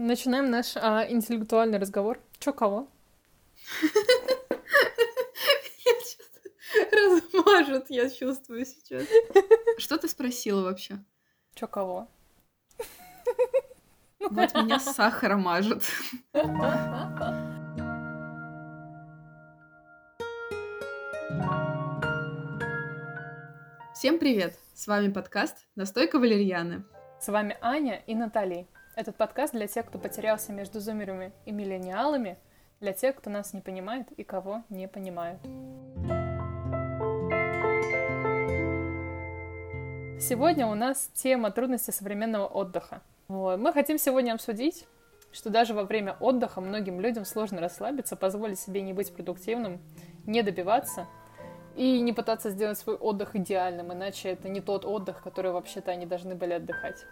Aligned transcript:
Начинаем 0.00 0.48
наш 0.48 0.76
а, 0.76 1.04
интеллектуальный 1.10 1.78
разговор. 1.80 2.20
Чё 2.38 2.52
кого? 2.52 2.86
Размажет, 6.92 7.90
я 7.90 8.08
чувствую 8.08 8.64
сейчас. 8.64 9.02
Что 9.78 9.98
ты 9.98 10.06
спросила 10.06 10.62
вообще? 10.62 11.04
Чё 11.54 11.66
кого? 11.66 12.08
Вот 14.20 14.54
меня 14.54 14.78
сахара 14.78 15.36
мажет. 15.36 15.82
Всем 23.94 24.20
привет! 24.20 24.56
С 24.74 24.86
вами 24.86 25.12
подкаст 25.12 25.66
«Настойка 25.74 26.20
валерьяны». 26.20 26.84
С 27.20 27.26
вами 27.26 27.58
Аня 27.60 28.00
и 28.06 28.14
Натали. 28.14 28.68
Этот 28.98 29.14
подкаст 29.14 29.52
для 29.52 29.68
тех, 29.68 29.86
кто 29.86 29.96
потерялся 29.96 30.52
между 30.52 30.80
зумерами 30.80 31.30
и 31.46 31.52
миллениалами, 31.52 32.36
для 32.80 32.92
тех, 32.92 33.14
кто 33.14 33.30
нас 33.30 33.52
не 33.52 33.60
понимает 33.60 34.10
и 34.10 34.24
кого 34.24 34.64
не 34.70 34.88
понимают. 34.88 35.40
Сегодня 40.20 40.66
у 40.66 40.74
нас 40.74 41.12
тема 41.14 41.52
трудности 41.52 41.92
современного 41.92 42.48
отдыха. 42.48 43.00
Вот. 43.28 43.60
Мы 43.60 43.72
хотим 43.72 43.98
сегодня 43.98 44.32
обсудить, 44.32 44.84
что 45.30 45.48
даже 45.48 45.74
во 45.74 45.84
время 45.84 46.16
отдыха 46.18 46.60
многим 46.60 47.00
людям 47.00 47.24
сложно 47.24 47.60
расслабиться, 47.60 48.16
позволить 48.16 48.58
себе 48.58 48.82
не 48.82 48.92
быть 48.92 49.14
продуктивным, 49.14 49.80
не 50.26 50.42
добиваться 50.42 51.06
и 51.76 52.00
не 52.00 52.12
пытаться 52.12 52.50
сделать 52.50 52.78
свой 52.78 52.96
отдых 52.96 53.36
идеальным, 53.36 53.92
иначе 53.92 54.30
это 54.30 54.48
не 54.48 54.60
тот 54.60 54.84
отдых, 54.84 55.22
который 55.22 55.52
вообще-то 55.52 55.92
они 55.92 56.04
должны 56.04 56.34
были 56.34 56.54
отдыхать. 56.54 57.06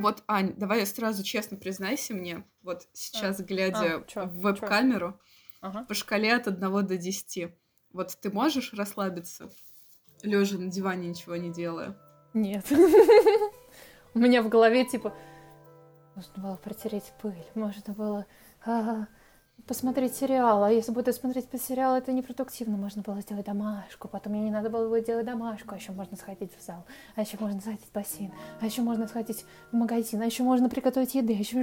Вот, 0.00 0.22
Ань, 0.26 0.54
давай 0.56 0.84
сразу 0.86 1.22
честно 1.22 1.56
признайся 1.56 2.14
мне, 2.14 2.44
вот 2.62 2.86
сейчас, 2.92 3.40
А, 3.40 3.42
глядя 3.42 3.96
а, 3.96 4.04
чё, 4.06 4.26
в 4.26 4.40
веб-камеру, 4.40 5.20
Ага. 5.60 5.84
по 5.84 5.94
шкале 5.94 6.34
от 6.34 6.46
1 6.48 6.86
до 6.86 6.96
10, 6.96 7.54
вот 7.92 8.16
ты 8.20 8.30
можешь 8.30 8.72
расслабиться, 8.72 9.50
лежа 10.22 10.58
на 10.58 10.70
диване, 10.70 11.08
ничего 11.08 11.36
не 11.36 11.52
делая? 11.52 11.96
Нет. 12.34 12.66
У 14.14 14.18
меня 14.18 14.42
в 14.42 14.48
голове 14.48 14.84
типа 14.84 15.14
можно 16.14 16.42
было 16.42 16.56
протереть 16.56 17.12
пыль, 17.22 17.44
можно 17.54 17.94
было 17.94 18.26
а, 18.64 19.06
посмотреть 19.66 20.14
сериал, 20.14 20.64
а 20.64 20.70
если 20.70 20.92
буду 20.92 21.12
смотреть 21.12 21.48
по 21.48 21.58
сериалу, 21.58 21.96
это 21.96 22.12
непродуктивно, 22.12 22.76
можно 22.76 23.02
было 23.02 23.20
сделать 23.20 23.46
домашку, 23.46 24.08
потом 24.08 24.32
мне 24.32 24.42
не 24.42 24.50
надо 24.50 24.70
было 24.70 24.88
бы 24.88 25.00
делать 25.00 25.26
домашку, 25.26 25.74
а 25.74 25.76
еще 25.78 25.92
можно 25.92 26.16
сходить 26.16 26.52
в 26.58 26.64
зал, 26.64 26.84
а 27.16 27.22
еще 27.22 27.36
можно 27.40 27.60
сходить 27.60 27.84
в 27.84 27.92
бассейн, 27.92 28.32
а 28.60 28.66
еще 28.66 28.82
можно 28.82 29.06
сходить 29.06 29.44
в 29.72 29.76
магазин, 29.76 30.20
а 30.22 30.26
еще 30.26 30.42
можно 30.42 30.68
приготовить 30.68 31.14
еды, 31.14 31.34
а 31.34 31.38
еще... 31.38 31.56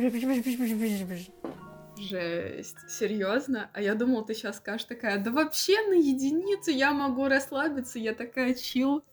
Жесть, 1.97 2.77
серьезно? 2.89 3.69
А 3.73 3.81
я 3.81 3.95
думала, 3.95 4.23
ты 4.23 4.33
сейчас 4.33 4.57
скажешь 4.57 4.85
такая, 4.85 5.17
да 5.19 5.31
вообще 5.31 5.81
на 5.87 5.93
единицу 5.93 6.71
я 6.71 6.91
могу 6.91 7.27
расслабиться, 7.27 7.99
я 7.99 8.13
такая 8.13 8.53
чил. 8.53 9.03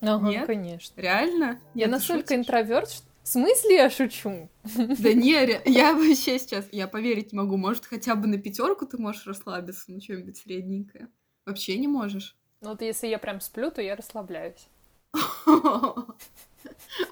Ага, 0.00 0.28
Нет? 0.28 0.46
конечно. 0.46 1.00
Реально? 1.00 1.60
Я 1.74 1.86
Нет, 1.86 1.90
настолько 1.90 2.22
шутишь? 2.22 2.38
интроверт, 2.38 2.90
что... 2.90 3.11
В 3.22 3.28
смысле 3.28 3.76
я 3.76 3.90
шучу? 3.90 4.48
Да 4.64 5.12
не, 5.12 5.60
я 5.70 5.94
вообще 5.94 6.38
сейчас, 6.38 6.66
я 6.72 6.88
поверить 6.88 7.32
не 7.32 7.38
могу. 7.38 7.56
Может, 7.56 7.86
хотя 7.86 8.14
бы 8.14 8.26
на 8.26 8.38
пятерку 8.38 8.84
ты 8.86 8.98
можешь 8.98 9.26
расслабиться, 9.26 9.84
ну 9.88 10.00
что-нибудь 10.00 10.36
средненькое. 10.36 11.08
Вообще 11.46 11.78
не 11.78 11.88
можешь. 11.88 12.36
Ну 12.60 12.70
вот 12.70 12.82
если 12.82 13.06
я 13.06 13.18
прям 13.18 13.40
сплю, 13.40 13.70
то 13.70 13.80
я 13.82 13.96
расслабляюсь. 13.96 14.68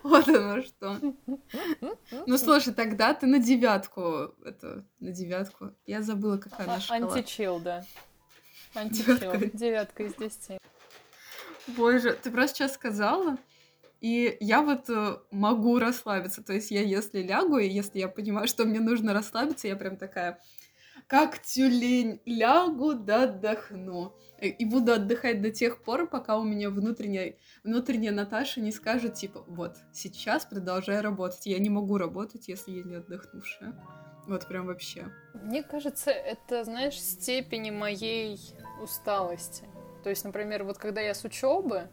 Вот 0.03 0.29
оно 0.29 0.63
что. 0.63 0.99
Ну 2.27 2.39
слушай, 2.39 2.73
тогда 2.73 3.15
ты 3.15 3.27
на 3.27 3.39
девятку, 3.39 4.35
это, 4.45 4.85
на 5.01 5.11
девятку. 5.11 5.73
Я 5.87 6.03
забыла, 6.03 6.37
какая 6.37 6.67
А- 6.67 6.71
наша 6.75 6.97
шкала. 6.97 7.15
Античил, 7.15 7.59
да. 7.61 7.85
Античил. 8.75 9.33
Девятка 9.53 10.05
из 10.05 10.15
десяти. 10.15 10.59
Боже, 11.69 12.13
ты 12.13 12.31
просто 12.31 12.59
сейчас 12.59 12.75
сказала, 12.75 13.39
и 14.01 14.37
я 14.41 14.63
вот 14.63 14.89
э, 14.89 15.19
могу 15.31 15.79
расслабиться. 15.79 16.43
То 16.43 16.53
есть 16.55 16.71
я 16.71 16.83
если 16.83 17.23
лягу, 17.23 17.59
и 17.59 17.69
если 17.69 17.99
я 17.99 18.09
понимаю, 18.09 18.49
что 18.49 18.65
мне 18.65 18.81
нужно 18.81 19.13
расслабиться, 19.13 19.69
я 19.69 19.77
прям 19.77 19.97
такая, 19.97 20.41
как 21.07 21.41
тюлень, 21.43 22.21
лягу 22.25 22.95
да 22.95 23.25
отдохну. 23.25 24.17
Э, 24.39 24.49
И 24.49 24.65
буду 24.65 24.93
отдыхать 24.93 25.43
до 25.43 25.51
тех 25.51 25.83
пор, 25.83 26.09
пока 26.09 26.39
у 26.39 26.45
меня 26.45 26.71
внутренняя, 26.71 27.37
внутренняя 27.63 28.13
Наташа 28.13 28.61
не 28.61 28.73
скажет, 28.73 29.15
типа, 29.15 29.45
вот, 29.47 29.77
сейчас 29.93 30.47
продолжай 30.47 31.01
работать. 31.01 31.47
Я 31.47 31.59
не 31.59 31.69
могу 31.69 31.99
работать, 31.99 32.49
если 32.49 32.73
я 32.73 32.83
не 32.85 32.95
отдохнувшая. 32.95 33.75
Вот 34.27 34.47
прям 34.47 34.67
вообще. 34.67 35.07
Мне 35.35 35.63
кажется, 35.63 36.11
это, 36.11 36.65
знаешь, 36.65 37.01
степени 37.01 37.71
моей 37.71 38.39
усталости. 38.81 39.65
То 40.05 40.11
есть, 40.11 40.25
например, 40.25 40.65
вот 40.65 40.79
когда 40.79 41.01
я 41.01 41.15
с 41.15 41.25
учебы, 41.25 41.89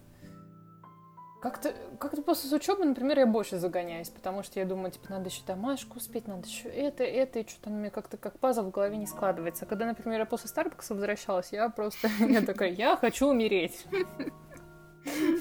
как-то, 1.39 1.73
как-то 1.99 2.21
после 2.21 2.49
с 2.49 2.53
учебы, 2.53 2.83
например, 2.85 3.19
я 3.19 3.27
больше 3.27 3.59
загоняюсь, 3.59 4.09
потому 4.09 4.43
что 4.43 4.59
я 4.59 4.65
думаю, 4.65 4.91
типа, 4.91 5.05
надо 5.09 5.29
еще 5.29 5.41
домашку 5.45 5.97
успеть, 5.97 6.27
надо 6.27 6.47
еще 6.47 6.67
это, 6.67 7.03
это, 7.03 7.39
и 7.39 7.47
что-то 7.47 7.69
мне 7.69 7.91
как-то 7.91 8.17
как 8.17 8.39
пазл 8.39 8.63
в 8.63 8.71
голове 8.71 8.97
не 8.97 9.05
складывается. 9.05 9.65
А 9.65 9.67
когда, 9.67 9.85
например, 9.85 10.19
я 10.19 10.25
после 10.25 10.49
Старбакса 10.49 10.95
возвращалась, 10.95 11.51
я 11.51 11.69
просто, 11.69 12.09
я 12.19 12.41
такая, 12.41 12.71
я 12.71 12.97
хочу 12.97 13.27
умереть. 13.27 13.85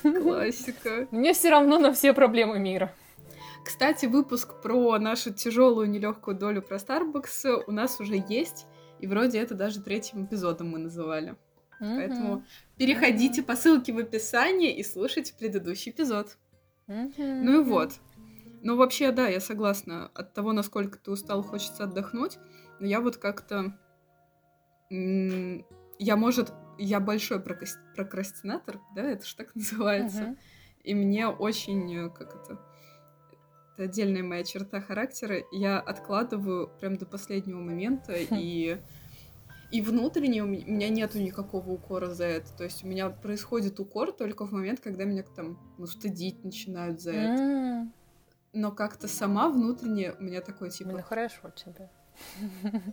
Классика. 0.03 1.09
Мне 1.11 1.33
все 1.33 1.51
равно 1.51 1.79
на 1.79 1.93
все 1.93 2.13
проблемы 2.13 2.59
мира. 2.59 2.93
Кстати, 3.65 4.07
выпуск 4.07 4.63
про 4.63 4.97
нашу 4.99 5.33
тяжелую 5.33 5.91
нелегкую 5.91 6.37
долю 6.37 6.63
про 6.63 6.77
Starbucks 6.77 7.65
у 7.67 7.73
нас 7.73 7.99
уже 8.01 8.23
есть. 8.29 8.67
И 9.01 9.07
вроде 9.07 9.41
это 9.41 9.55
даже 9.55 9.83
третьим 9.83 10.25
эпизодом 10.25 10.71
мы 10.71 10.79
называли. 10.79 11.37
Поэтому 11.79 12.45
переходите 12.77 13.43
по 13.43 13.57
ссылке 13.57 13.93
в 13.93 13.99
описании 13.99 14.75
и 14.75 14.83
слушайте 14.83 15.35
предыдущий 15.39 15.93
эпизод. 15.93 16.37
Ну 16.87 17.61
и 17.61 17.65
вот. 17.65 17.93
Ну 18.63 18.77
вообще, 18.77 19.13
да, 19.13 19.29
я 19.29 19.41
согласна. 19.41 20.11
От 20.15 20.35
того, 20.35 20.53
насколько 20.53 20.99
ты 20.99 21.11
устал, 21.11 21.43
хочется 21.43 21.85
отдохнуть. 21.85 22.39
Но 22.81 22.87
я 22.87 23.01
вот 23.01 23.17
как-то... 23.17 23.79
Я, 24.91 26.17
может, 26.17 26.53
я 26.79 27.01
большой 27.01 27.41
прокрастинатор, 27.41 28.81
да, 28.95 29.03
это 29.03 29.27
ж 29.27 29.35
так 29.35 29.51
называется. 29.55 30.23
Мгм. 30.23 30.39
И 30.85 30.95
мне 30.95 31.27
очень, 31.27 31.93
э, 31.97 32.11
как 32.11 32.37
это, 32.37 32.61
это 33.75 33.85
отдельная 33.85 34.23
моя 34.23 34.45
черта 34.45 34.81
характера. 34.81 35.43
Я 35.51 35.81
откладываю 35.81 36.69
прям 36.79 36.97
до 36.97 37.07
последнего 37.07 37.61
момента, 37.61 38.13
и, 38.15 38.79
и 39.71 39.81
внутренне 39.83 40.43
у 40.43 40.47
ме- 40.47 40.65
у 40.67 40.71
меня 40.71 40.89
нету 40.89 41.19
никакого 41.19 41.71
укора 41.71 42.09
за 42.11 42.25
это. 42.25 42.53
То 42.57 42.65
есть 42.65 42.85
у 42.85 42.87
меня 42.87 43.11
происходит 43.11 43.81
укор 43.81 44.13
только 44.13 44.47
в 44.47 44.53
момент, 44.53 44.81
когда 44.81 45.05
меня 45.05 45.23
там, 45.23 45.59
ну, 45.79 45.87
стыдить 45.87 46.45
начинают 46.45 47.01
за 47.01 47.13
это. 47.13 47.91
Но 48.53 48.73
как-то 48.73 49.07
сама 49.09 49.49
внутренне 49.51 50.13
у 50.13 50.23
меня 50.23 50.41
такой, 50.41 50.69
Ну, 50.69 50.73
типа... 50.75 51.03
хорошо 51.03 51.51
тебе. 51.51 51.91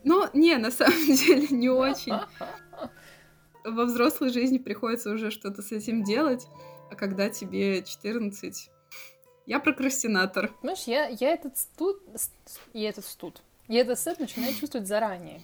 Ну, 0.04 0.24
не, 0.34 0.56
на 0.58 0.70
самом 0.70 1.06
деле, 1.16 1.48
не 1.48 1.68
очень. 1.70 2.12
Во 3.64 3.84
взрослой 3.86 4.28
жизни 4.28 4.58
приходится 4.58 5.10
уже 5.10 5.30
что-то 5.30 5.62
с 5.62 5.72
этим 5.72 6.02
делать, 6.02 6.46
а 6.90 6.94
когда 6.96 7.30
тебе 7.30 7.82
14... 7.82 8.70
Я 9.46 9.60
прокрастинатор. 9.60 10.52
Понимаешь, 10.60 10.84
я, 10.84 11.06
я 11.06 11.30
этот 11.30 11.58
студ, 11.58 12.02
я 12.72 12.88
этот 12.88 13.04
студ, 13.04 13.42
я 13.68 13.80
этот 13.82 13.98
сет 13.98 14.18
начинаю 14.18 14.54
чувствовать 14.54 14.86
заранее. 14.88 15.42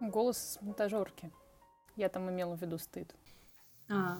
Голос 0.00 0.58
монтажерки. 0.60 1.32
Я 1.96 2.08
там 2.08 2.30
имела 2.30 2.56
в 2.56 2.60
виду 2.60 2.78
стыд. 2.78 3.14
А, 3.88 4.18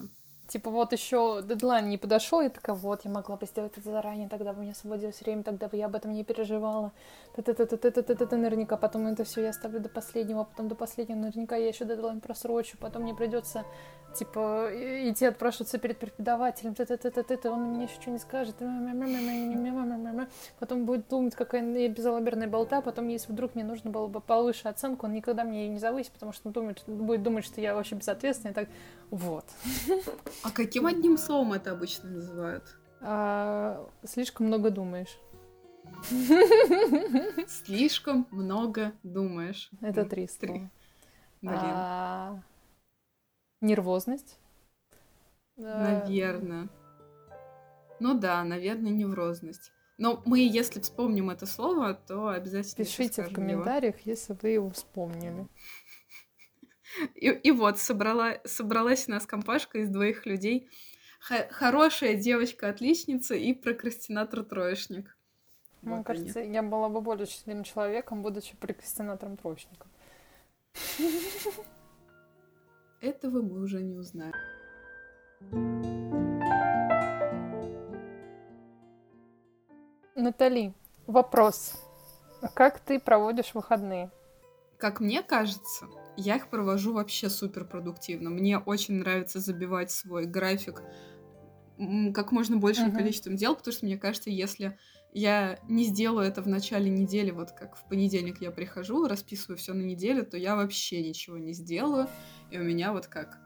Типа 0.48 0.70
вот 0.70 0.92
еще 0.92 1.42
дедлайн 1.42 1.88
не 1.88 1.98
подошел, 1.98 2.40
я 2.40 2.50
такая, 2.50 2.76
вот, 2.76 3.04
я 3.04 3.10
могла 3.10 3.36
бы 3.36 3.46
сделать 3.46 3.72
это 3.76 3.90
заранее, 3.90 4.28
тогда 4.28 4.52
бы 4.52 4.60
у 4.60 4.62
меня 4.62 4.72
освободилось 4.72 5.20
время, 5.20 5.42
тогда 5.42 5.66
бы 5.68 5.76
я 5.76 5.86
об 5.86 5.96
этом 5.96 6.12
не 6.12 6.22
переживала. 6.22 6.92
Та-та-та-та-та-та-та, 7.34 8.36
наверняка 8.36 8.76
потом 8.76 9.08
это 9.08 9.24
все 9.24 9.42
я 9.42 9.50
оставлю 9.50 9.80
до 9.80 9.88
последнего, 9.88 10.44
потом 10.44 10.68
до 10.68 10.76
последнего 10.76 11.18
наверняка 11.18 11.56
я 11.56 11.66
еще 11.68 11.84
дедлайн 11.84 12.20
просрочу, 12.20 12.76
потом 12.78 13.02
мне 13.02 13.14
придется 13.14 13.64
типа 14.14 14.70
и- 14.72 15.10
идти 15.10 15.26
отпрашиваться 15.26 15.78
перед 15.78 15.98
преподавателем, 15.98 16.74
та-та-та-та-та, 16.74 17.50
он 17.50 17.62
мне 17.64 17.84
еще 17.84 18.00
что 18.00 18.10
не 18.10 18.18
скажет, 18.18 18.54
потом 20.58 20.84
будет 20.86 21.08
думать, 21.08 21.34
какая 21.34 21.62
я 21.76 21.88
безалаберная 21.88 22.48
болта, 22.48 22.80
потом, 22.80 23.08
если 23.08 23.32
вдруг 23.32 23.56
мне 23.56 23.64
нужно 23.64 23.90
было 23.90 24.06
бы 24.06 24.20
повыше 24.20 24.68
оценку, 24.68 25.06
он 25.06 25.12
никогда 25.12 25.44
мне 25.44 25.66
ее 25.66 25.70
не 25.70 25.78
завысит, 25.78 26.12
потому 26.12 26.32
что 26.32 26.48
он 26.48 26.52
думает, 26.52 26.82
будет 26.86 27.22
думать, 27.22 27.44
что 27.44 27.60
я 27.60 27.74
вообще 27.74 27.96
безответственная, 27.96 28.54
так 28.54 28.68
вот. 29.10 29.44
а 30.42 30.50
каким 30.50 30.86
одним 30.86 31.16
словом 31.16 31.52
это 31.52 31.72
обычно 31.72 32.10
называют? 32.10 32.64
А, 33.00 33.88
слишком 34.04 34.46
много 34.46 34.70
думаешь. 34.70 35.18
Слишком 37.46 38.26
много 38.30 38.92
думаешь. 39.02 39.70
Это 39.80 40.04
три 40.04 40.28
слова. 40.28 40.70
А, 41.46 42.40
Нервозность. 43.60 44.38
А, 45.58 46.00
наверное. 46.00 46.68
Ну 48.00 48.18
да, 48.18 48.44
наверное, 48.44 48.90
неврозность. 48.90 49.72
Но 49.98 50.22
мы, 50.26 50.40
если 50.40 50.80
вспомним 50.80 51.30
это 51.30 51.46
слово, 51.46 51.94
то 51.94 52.28
обязательно 52.28 52.84
Пишите 52.84 53.22
в 53.22 53.32
комментариях, 53.32 53.98
его. 54.00 54.10
если 54.10 54.36
вы 54.42 54.48
его 54.50 54.70
вспомнили. 54.70 55.48
И, 57.14 57.28
и 57.28 57.50
вот, 57.50 57.78
собрала, 57.78 58.38
собралась 58.44 59.08
у 59.08 59.12
нас 59.12 59.26
компашка 59.26 59.78
из 59.78 59.88
двоих 59.88 60.26
людей. 60.26 60.68
Х- 61.20 61.48
хорошая 61.50 62.14
девочка-отличница 62.14 63.34
и 63.34 63.52
прокрастинатор-троечник. 63.52 65.16
Мне 65.82 65.96
вот 65.96 66.06
кажется, 66.06 66.40
они. 66.40 66.54
я 66.54 66.62
была 66.62 66.88
бы 66.88 67.00
более 67.00 67.26
счастливым 67.26 67.64
человеком, 67.64 68.22
будучи 68.22 68.56
прокрастинатором-троечником. 68.56 69.90
Этого 73.00 73.42
мы 73.42 73.60
уже 73.60 73.82
не 73.82 73.94
узнаем. 73.94 74.32
Натали, 80.14 80.72
вопрос. 81.06 81.74
Как 82.54 82.80
ты 82.80 82.98
проводишь 82.98 83.54
выходные? 83.54 84.10
Как 84.78 85.00
мне 85.00 85.22
кажется, 85.22 85.86
я 86.16 86.36
их 86.36 86.48
провожу 86.48 86.92
вообще 86.92 87.30
супер 87.30 87.64
продуктивно. 87.64 88.30
Мне 88.30 88.58
очень 88.58 88.94
нравится 88.94 89.40
забивать 89.40 89.90
свой 89.90 90.26
график 90.26 90.82
как 92.14 92.32
можно 92.32 92.56
большим 92.56 92.88
uh-huh. 92.88 92.96
количеством 92.96 93.36
дел, 93.36 93.54
потому 93.54 93.72
что 93.72 93.84
мне 93.84 93.98
кажется, 93.98 94.30
если 94.30 94.78
я 95.12 95.58
не 95.68 95.84
сделаю 95.84 96.26
это 96.26 96.42
в 96.42 96.48
начале 96.48 96.90
недели, 96.90 97.30
вот 97.30 97.52
как 97.52 97.76
в 97.76 97.86
понедельник 97.86 98.40
я 98.40 98.50
прихожу, 98.50 99.06
расписываю 99.06 99.58
все 99.58 99.74
на 99.74 99.82
неделю, 99.82 100.24
то 100.24 100.36
я 100.36 100.56
вообще 100.56 101.06
ничего 101.06 101.36
не 101.36 101.52
сделаю, 101.52 102.08
и 102.50 102.58
у 102.58 102.62
меня 102.62 102.92
вот 102.92 103.06
как 103.06 103.38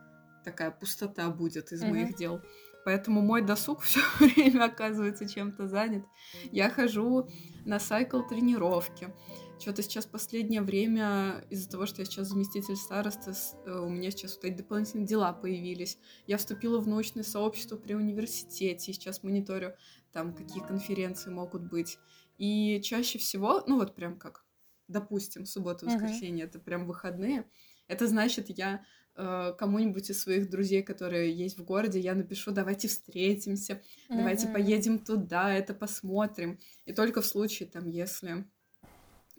такая 0.45 0.71
пустота 0.71 1.29
будет 1.31 1.73
из 1.73 1.83
uh-huh. 1.83 1.91
моих 1.91 2.17
дел. 2.17 2.41
Поэтому 2.85 3.21
мой 3.21 3.43
досуг 3.43 3.81
все 3.83 4.01
время 4.19 4.65
оказывается 4.65 5.29
чем-то 5.29 5.67
занят. 5.67 6.05
Я 6.51 6.71
хожу 6.71 7.29
на 7.65 7.79
сайкл 7.79 8.23
тренировки. 8.23 9.13
Что-то 9.61 9.83
сейчас 9.83 10.07
последнее 10.07 10.63
время, 10.63 11.45
из-за 11.51 11.69
того, 11.69 11.85
что 11.85 12.01
я 12.01 12.07
сейчас 12.07 12.29
заместитель 12.29 12.77
старосты, 12.77 13.33
э, 13.67 13.79
у 13.79 13.91
меня 13.91 14.11
сейчас 14.11 14.37
вот 14.37 14.47
эти 14.47 14.57
дополнительные 14.57 15.07
дела 15.07 15.35
появились. 15.35 15.99
Я 16.27 16.39
вступила 16.39 16.81
в 16.81 16.89
научное 16.89 17.25
сообщество 17.25 17.77
при 17.77 17.93
университете, 17.93 18.91
и 18.91 18.95
сейчас 18.95 19.23
мониторю 19.23 19.75
там, 20.13 20.33
какие 20.35 20.63
конференции 20.63 21.29
могут 21.29 21.61
быть. 21.63 21.99
И 22.39 22.81
чаще 22.83 23.19
всего, 23.19 23.63
ну 23.67 23.79
вот 23.79 23.95
прям 23.95 24.19
как, 24.19 24.47
допустим, 24.89 25.45
суббота, 25.45 25.85
воскресенье, 25.85 26.47
uh-huh. 26.47 26.49
это 26.49 26.59
прям 26.59 26.87
выходные, 26.87 27.45
это 27.87 28.07
значит, 28.07 28.49
я 28.49 28.83
э, 29.15 29.53
кому-нибудь 29.59 30.09
из 30.09 30.23
своих 30.23 30.49
друзей, 30.49 30.83
которые 30.83 31.35
есть 31.35 31.59
в 31.59 31.65
городе, 31.65 32.01
я 32.01 32.15
напишу, 32.15 32.51
давайте 32.51 32.89
встретимся, 32.89 33.75
uh-huh. 33.75 34.17
давайте 34.17 34.49
поедем 34.49 34.99
туда, 34.99 35.53
это 35.53 35.75
посмотрим. 35.75 36.59
И 36.87 36.95
только 36.95 37.21
в 37.21 37.27
случае, 37.27 37.69
там, 37.69 37.91
если 37.91 38.47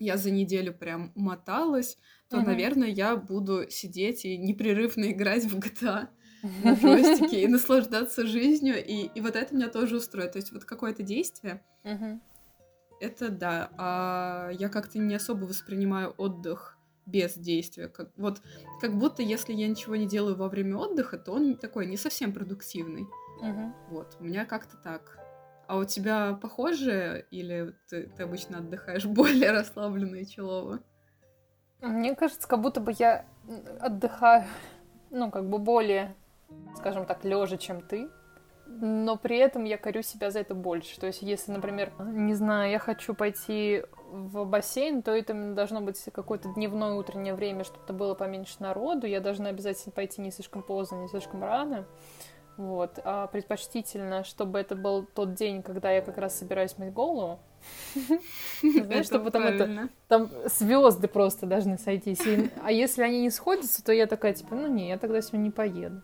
я 0.01 0.18
за 0.18 0.31
неделю 0.31 0.74
прям 0.74 1.12
моталась, 1.15 1.98
то, 2.30 2.38
uh-huh. 2.38 2.45
наверное, 2.45 2.89
я 2.89 3.15
буду 3.15 3.69
сидеть 3.69 4.25
и 4.25 4.38
непрерывно 4.38 5.12
играть 5.12 5.45
в 5.45 5.57
GTA 5.59 6.07
на 6.63 6.74
джойстике 6.81 7.44
и 7.44 7.48
наслаждаться 7.48 8.25
жизнью. 8.25 8.83
И, 8.83 9.12
и 9.13 9.21
вот 9.21 9.36
это 9.36 9.56
меня 9.56 9.69
тоже 9.69 9.98
устроит. 9.98 10.31
То 10.33 10.39
есть 10.39 10.51
вот 10.51 10.65
какое-то 10.65 11.03
действие, 11.03 11.63
uh-huh. 11.83 12.19
это 13.00 13.30
да. 13.30 13.69
А 13.77 14.50
я 14.57 14.69
как-то 14.69 14.98
не 14.98 15.13
особо 15.13 15.45
воспринимаю 15.45 16.15
отдых 16.18 16.77
без 17.06 17.36
действия. 17.36 17.88
Как, 17.88 18.09
вот 18.18 18.42
как 18.80 18.97
будто 18.97 19.21
если 19.21 19.54
я 19.54 19.68
ничего 19.68 19.95
не 19.95 20.07
делаю 20.07 20.36
во 20.36 20.50
время 20.50 20.77
отдыха, 20.77 21.18
то 21.18 21.33
он 21.33 21.57
такой 21.57 21.86
не 21.86 21.97
совсем 21.97 22.33
продуктивный. 22.33 23.06
Uh-huh. 23.44 23.71
Вот, 23.89 24.18
у 24.19 24.24
меня 24.24 24.45
как-то 24.45 24.77
так. 24.77 25.20
А 25.71 25.77
у 25.77 25.85
тебя 25.85 26.38
похоже 26.41 27.25
или 27.31 27.73
ты, 27.89 28.07
ты 28.18 28.23
обычно 28.23 28.57
отдыхаешь 28.57 29.06
более 29.06 29.51
расслабленно 29.51 30.18
и 30.18 30.25
челово? 30.25 30.81
Мне 31.79 32.13
кажется, 32.13 32.45
как 32.45 32.59
будто 32.59 32.81
бы 32.81 32.94
я 33.00 33.23
отдыхаю, 33.79 34.44
ну, 35.12 35.31
как 35.31 35.50
бы 35.50 35.59
более, 35.59 36.13
скажем 36.75 37.06
так, 37.06 37.23
лежа, 37.23 37.56
чем 37.56 37.79
ты. 37.79 38.09
Но 38.68 39.15
при 39.15 39.38
этом 39.38 39.63
я 39.63 39.77
корю 39.77 40.01
себя 40.01 40.29
за 40.29 40.39
это 40.39 40.56
больше. 40.56 41.00
То 41.00 41.07
есть, 41.07 41.21
если, 41.21 41.53
например, 41.53 41.94
не 42.00 42.33
знаю, 42.33 42.69
я 42.69 42.77
хочу 42.77 43.13
пойти 43.13 43.85
в 44.12 44.44
бассейн, 44.44 45.01
то 45.01 45.12
это 45.12 45.53
должно 45.53 45.79
быть 45.79 46.03
какое-то 46.12 46.53
дневное 46.53 46.95
утреннее 46.95 47.33
время, 47.33 47.63
чтобы 47.63 47.94
было 47.94 48.13
поменьше 48.13 48.57
народу. 48.59 49.07
Я 49.07 49.21
должна 49.21 49.47
обязательно 49.47 49.94
пойти 49.94 50.19
не 50.19 50.31
слишком 50.31 50.63
поздно, 50.63 50.97
не 50.97 51.07
слишком 51.07 51.41
рано. 51.45 51.88
Вот. 52.57 53.00
А 53.03 53.27
предпочтительно, 53.27 54.24
чтобы 54.24 54.59
это 54.59 54.75
был 54.75 55.06
тот 55.06 55.33
день, 55.33 55.63
когда 55.63 55.92
я 55.92 56.01
как 56.01 56.18
раз 56.18 56.38
собираюсь 56.38 56.77
мыть 56.77 56.94
голову. 56.94 57.39
Знаешь, 58.62 59.06
чтобы 59.06 59.31
там 59.31 59.44
это... 59.44 59.89
Там 60.07 60.30
звезды 60.45 61.07
просто 61.07 61.45
должны 61.45 61.77
сойтись. 61.77 62.21
А 62.63 62.71
если 62.71 63.03
они 63.03 63.21
не 63.21 63.30
сходятся, 63.30 63.83
то 63.83 63.92
я 63.92 64.07
такая, 64.07 64.33
типа, 64.33 64.56
ну 64.56 64.68
не, 64.68 64.89
я 64.89 64.98
тогда 64.98 65.21
сегодня 65.21 65.45
не 65.45 65.51
поеду. 65.51 66.01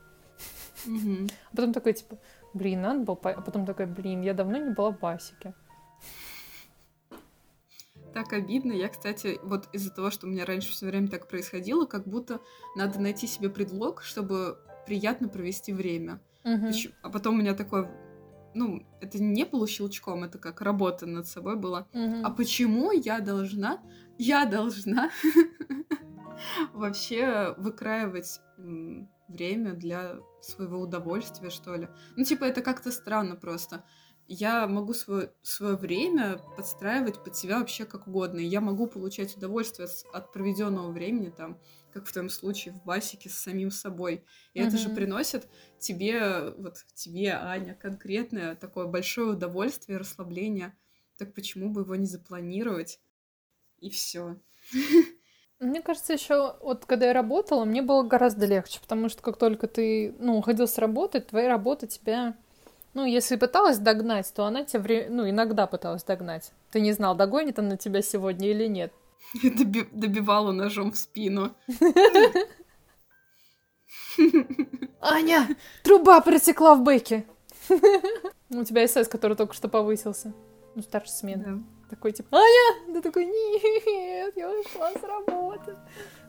А 0.86 1.56
потом 1.56 1.74
такой, 1.74 1.94
типа, 1.94 2.18
блин, 2.54 2.82
надо 2.82 3.00
было... 3.02 3.18
А 3.24 3.42
потом 3.42 3.66
такой, 3.66 3.86
блин, 3.86 4.22
я 4.22 4.34
давно 4.34 4.58
не 4.58 4.72
была 4.72 4.92
в 4.92 5.00
басике. 5.00 5.54
Так 8.14 8.34
обидно. 8.34 8.72
Я, 8.72 8.90
кстати, 8.90 9.40
вот 9.44 9.68
из-за 9.74 9.92
того, 9.92 10.10
что 10.10 10.26
у 10.26 10.30
меня 10.30 10.46
раньше 10.46 10.72
все 10.72 10.88
время 10.88 11.08
так 11.08 11.28
происходило, 11.28 11.86
как 11.86 12.08
будто 12.08 12.40
надо 12.76 13.00
найти 13.00 13.28
себе 13.28 13.50
предлог, 13.50 14.02
чтобы 14.02 14.58
приятно 14.88 15.28
провести 15.28 15.74
время. 15.74 16.20
Угу. 16.48 16.72
А 17.02 17.10
потом 17.10 17.36
у 17.36 17.38
меня 17.40 17.54
такое, 17.54 17.92
ну, 18.54 18.86
это 19.02 19.22
не 19.22 19.44
было 19.44 19.68
щелчком, 19.68 20.24
это 20.24 20.38
как 20.38 20.62
работа 20.62 21.06
над 21.06 21.28
собой 21.28 21.58
была. 21.58 21.88
Угу. 21.94 22.16
А 22.24 22.30
почему 22.30 22.92
я 22.92 23.20
должна, 23.20 23.82
я 24.18 24.46
должна 24.46 25.12
вообще 26.74 27.54
выкраивать 27.58 28.40
время 29.28 29.74
для 29.74 30.16
своего 30.42 30.80
удовольствия, 30.80 31.50
что 31.50 31.76
ли? 31.76 31.90
Ну, 32.16 32.24
типа, 32.24 32.46
это 32.46 32.62
как-то 32.62 32.92
странно 32.92 33.36
просто 33.36 33.84
я 34.28 34.68
могу 34.68 34.94
свое, 34.94 35.32
свое 35.42 35.76
время 35.76 36.40
подстраивать 36.56 37.24
под 37.24 37.36
себя 37.36 37.60
вообще 37.60 37.86
как 37.86 38.08
угодно. 38.08 38.40
И 38.40 38.46
я 38.46 38.62
могу 38.62 38.88
получать 38.88 39.36
удовольствие 39.36 39.88
от 40.14 40.32
проведенного 40.34 40.92
времени, 40.92 41.30
там, 41.30 41.60
как 41.94 42.06
в 42.06 42.12
твоем 42.12 42.30
случае, 42.30 42.74
в 42.74 42.84
басике 42.84 43.30
с 43.30 43.36
самим 43.36 43.72
собой. 43.72 44.26
И 44.54 44.60
mm-hmm. 44.60 44.68
это 44.68 44.78
же 44.78 44.90
приносит 44.90 45.48
тебе, 45.80 46.52
вот 46.58 46.86
тебе, 46.94 47.34
Аня, 47.34 47.74
конкретное 47.76 48.56
такое 48.56 48.86
большое 48.86 49.32
удовольствие, 49.32 49.98
расслабление. 49.98 50.78
Так 51.18 51.34
почему 51.34 51.70
бы 51.70 51.82
его 51.82 51.96
не 51.96 52.06
запланировать? 52.06 53.00
И 53.80 53.90
все. 53.90 54.38
Мне 55.60 55.82
кажется, 55.82 56.14
еще 56.14 56.58
вот 56.62 56.86
когда 56.86 57.08
я 57.08 57.14
работала, 57.14 57.66
мне 57.66 57.82
было 57.82 58.04
гораздо 58.04 58.46
легче, 58.46 58.80
потому 58.80 59.10
что 59.10 59.24
как 59.24 59.38
только 59.38 59.68
ты, 59.68 60.16
ну, 60.20 60.38
уходил 60.38 60.68
с 60.68 60.78
работы, 60.78 61.20
твоя 61.20 61.48
работа 61.48 61.88
тебя 61.88 62.38
ну, 62.98 63.06
если 63.06 63.36
пыталась 63.36 63.78
догнать, 63.78 64.34
то 64.34 64.46
она 64.46 64.64
тебя, 64.64 64.80
вре... 64.80 65.08
ну, 65.08 65.30
иногда 65.30 65.68
пыталась 65.68 66.04
догнать. 66.04 66.52
Ты 66.72 66.82
не 66.82 66.94
знал, 66.94 67.16
догонит 67.16 67.60
она 67.60 67.78
тебя 67.78 68.02
сегодня 68.02 68.50
или 68.50 68.66
нет. 68.66 68.92
Доби... 69.44 69.88
Добивала 69.92 70.52
ножом 70.52 70.92
в 70.92 70.98
спину. 70.98 71.54
Аня, 75.00 75.48
труба 75.84 76.22
протекла 76.22 76.74
в 76.74 76.82
бэке. 76.82 77.28
У 78.50 78.64
тебя 78.64 78.88
СС, 78.88 79.08
который 79.08 79.38
только 79.38 79.54
что 79.54 79.68
повысился. 79.68 80.34
Ну, 80.74 80.82
старшая 80.82 81.16
смена. 81.16 81.64
Такой 81.92 82.14
типа, 82.14 82.36
Аня! 82.36 82.94
Ты 82.96 83.02
такой, 83.04 83.26
нет, 83.26 84.34
я 84.36 84.50
ушла 84.50 84.92
с 84.92 85.04
работы. 85.04 85.76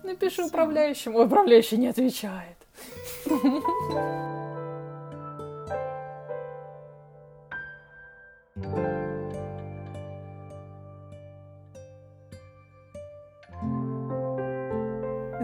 Напишу 0.05 0.49
управляющему. 0.49 1.25
Управляющий 1.25 1.79
не 1.79 1.87
отвечает. 1.87 2.59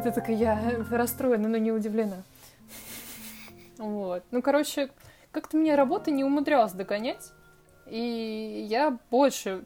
Это 0.04 0.16
такая, 0.16 0.36
я 0.36 0.84
расстроена, 0.90 1.48
но 1.48 1.56
не 1.56 1.72
удивлена. 1.72 2.24
Вот. 3.78 4.22
Ну, 4.32 4.42
короче, 4.42 4.90
как-то 5.30 5.56
меня 5.56 5.76
работа 5.76 6.10
не 6.10 6.24
умудрялась 6.24 6.72
догонять. 6.74 7.32
И 7.86 8.66
я 8.68 8.98
больше 9.10 9.64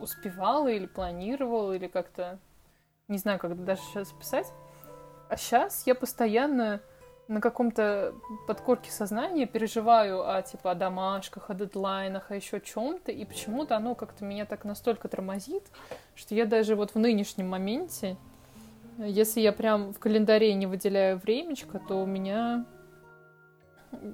успевала 0.00 0.68
или 0.68 0.86
планировала, 0.86 1.72
или 1.72 1.88
как-то... 1.88 2.38
Не 3.08 3.18
знаю, 3.18 3.40
как 3.40 3.64
даже 3.64 3.82
сейчас 3.82 4.12
писать. 4.12 4.46
А 5.28 5.36
сейчас 5.36 5.84
я 5.84 5.96
постоянно 5.96 6.80
на 7.28 7.40
каком-то 7.40 8.14
подкорке 8.46 8.90
сознания 8.90 9.46
переживаю 9.46 10.28
о 10.28 10.42
типа 10.42 10.72
о 10.72 10.74
домашках, 10.74 11.50
о 11.50 11.54
дедлайнах, 11.54 12.30
о 12.30 12.34
еще 12.34 12.60
чем-то, 12.60 13.12
и 13.12 13.24
почему-то 13.24 13.76
оно 13.76 13.94
как-то 13.94 14.24
меня 14.24 14.44
так 14.44 14.64
настолько 14.64 15.08
тормозит, 15.08 15.64
что 16.14 16.34
я 16.34 16.46
даже 16.46 16.74
вот 16.74 16.94
в 16.94 16.98
нынешнем 16.98 17.48
моменте, 17.48 18.16
если 18.98 19.40
я 19.40 19.52
прям 19.52 19.92
в 19.92 19.98
календаре 19.98 20.52
не 20.54 20.66
выделяю 20.66 21.18
времечко, 21.18 21.78
то 21.78 22.02
у 22.02 22.06
меня 22.06 22.66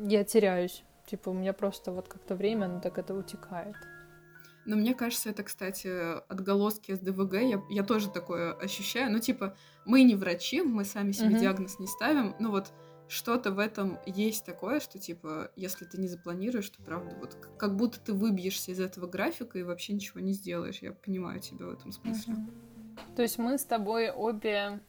я 0.05 0.25
теряюсь. 0.25 0.85
Типа 1.07 1.31
у 1.31 1.33
меня 1.33 1.53
просто 1.53 1.91
вот 1.91 2.09
как-то 2.09 2.35
время, 2.35 2.67
оно 2.67 2.81
так 2.81 2.99
это 2.99 3.15
утекает. 3.15 3.77
Но 4.67 4.77
мне 4.77 4.95
кажется, 4.95 5.31
это, 5.31 5.43
кстати, 5.45 5.89
отголоски 6.31 6.93
СДВГ. 6.93 7.35
Я, 7.41 7.63
я 7.71 7.83
тоже 7.83 8.11
такое 8.11 8.53
ощущаю. 8.53 9.11
Ну, 9.11 9.19
типа, 9.19 9.57
мы 9.87 10.03
не 10.03 10.15
врачи, 10.15 10.61
мы 10.61 10.85
сами 10.85 11.13
себе 11.13 11.37
mm-hmm. 11.37 11.41
диагноз 11.41 11.79
не 11.79 11.87
ставим. 11.87 12.37
Ну, 12.39 12.51
вот 12.51 12.71
что-то 13.09 13.53
в 13.53 13.59
этом 13.59 13.99
есть 14.07 14.45
такое, 14.45 14.81
что, 14.81 14.99
типа, 14.99 15.51
если 15.57 15.85
ты 15.85 15.99
не 15.99 16.09
запланируешь, 16.09 16.69
то, 16.69 16.83
правда, 16.83 17.17
вот 17.19 17.37
как 17.57 17.75
будто 17.75 17.99
ты 17.99 18.13
выбьешься 18.13 18.71
из 18.71 18.81
этого 18.81 19.07
графика 19.07 19.59
и 19.59 19.63
вообще 19.63 19.95
ничего 19.95 20.21
не 20.21 20.33
сделаешь. 20.33 20.79
Я 20.83 20.93
понимаю 20.93 21.41
тебя 21.41 21.67
в 21.67 21.71
этом 21.71 21.91
смысле. 21.93 22.35
Mm-hmm. 22.35 23.17
То 23.17 23.23
есть 23.23 23.39
мы 23.39 23.59
с 23.59 23.65
тобой 23.65 24.11
обе 24.11 24.81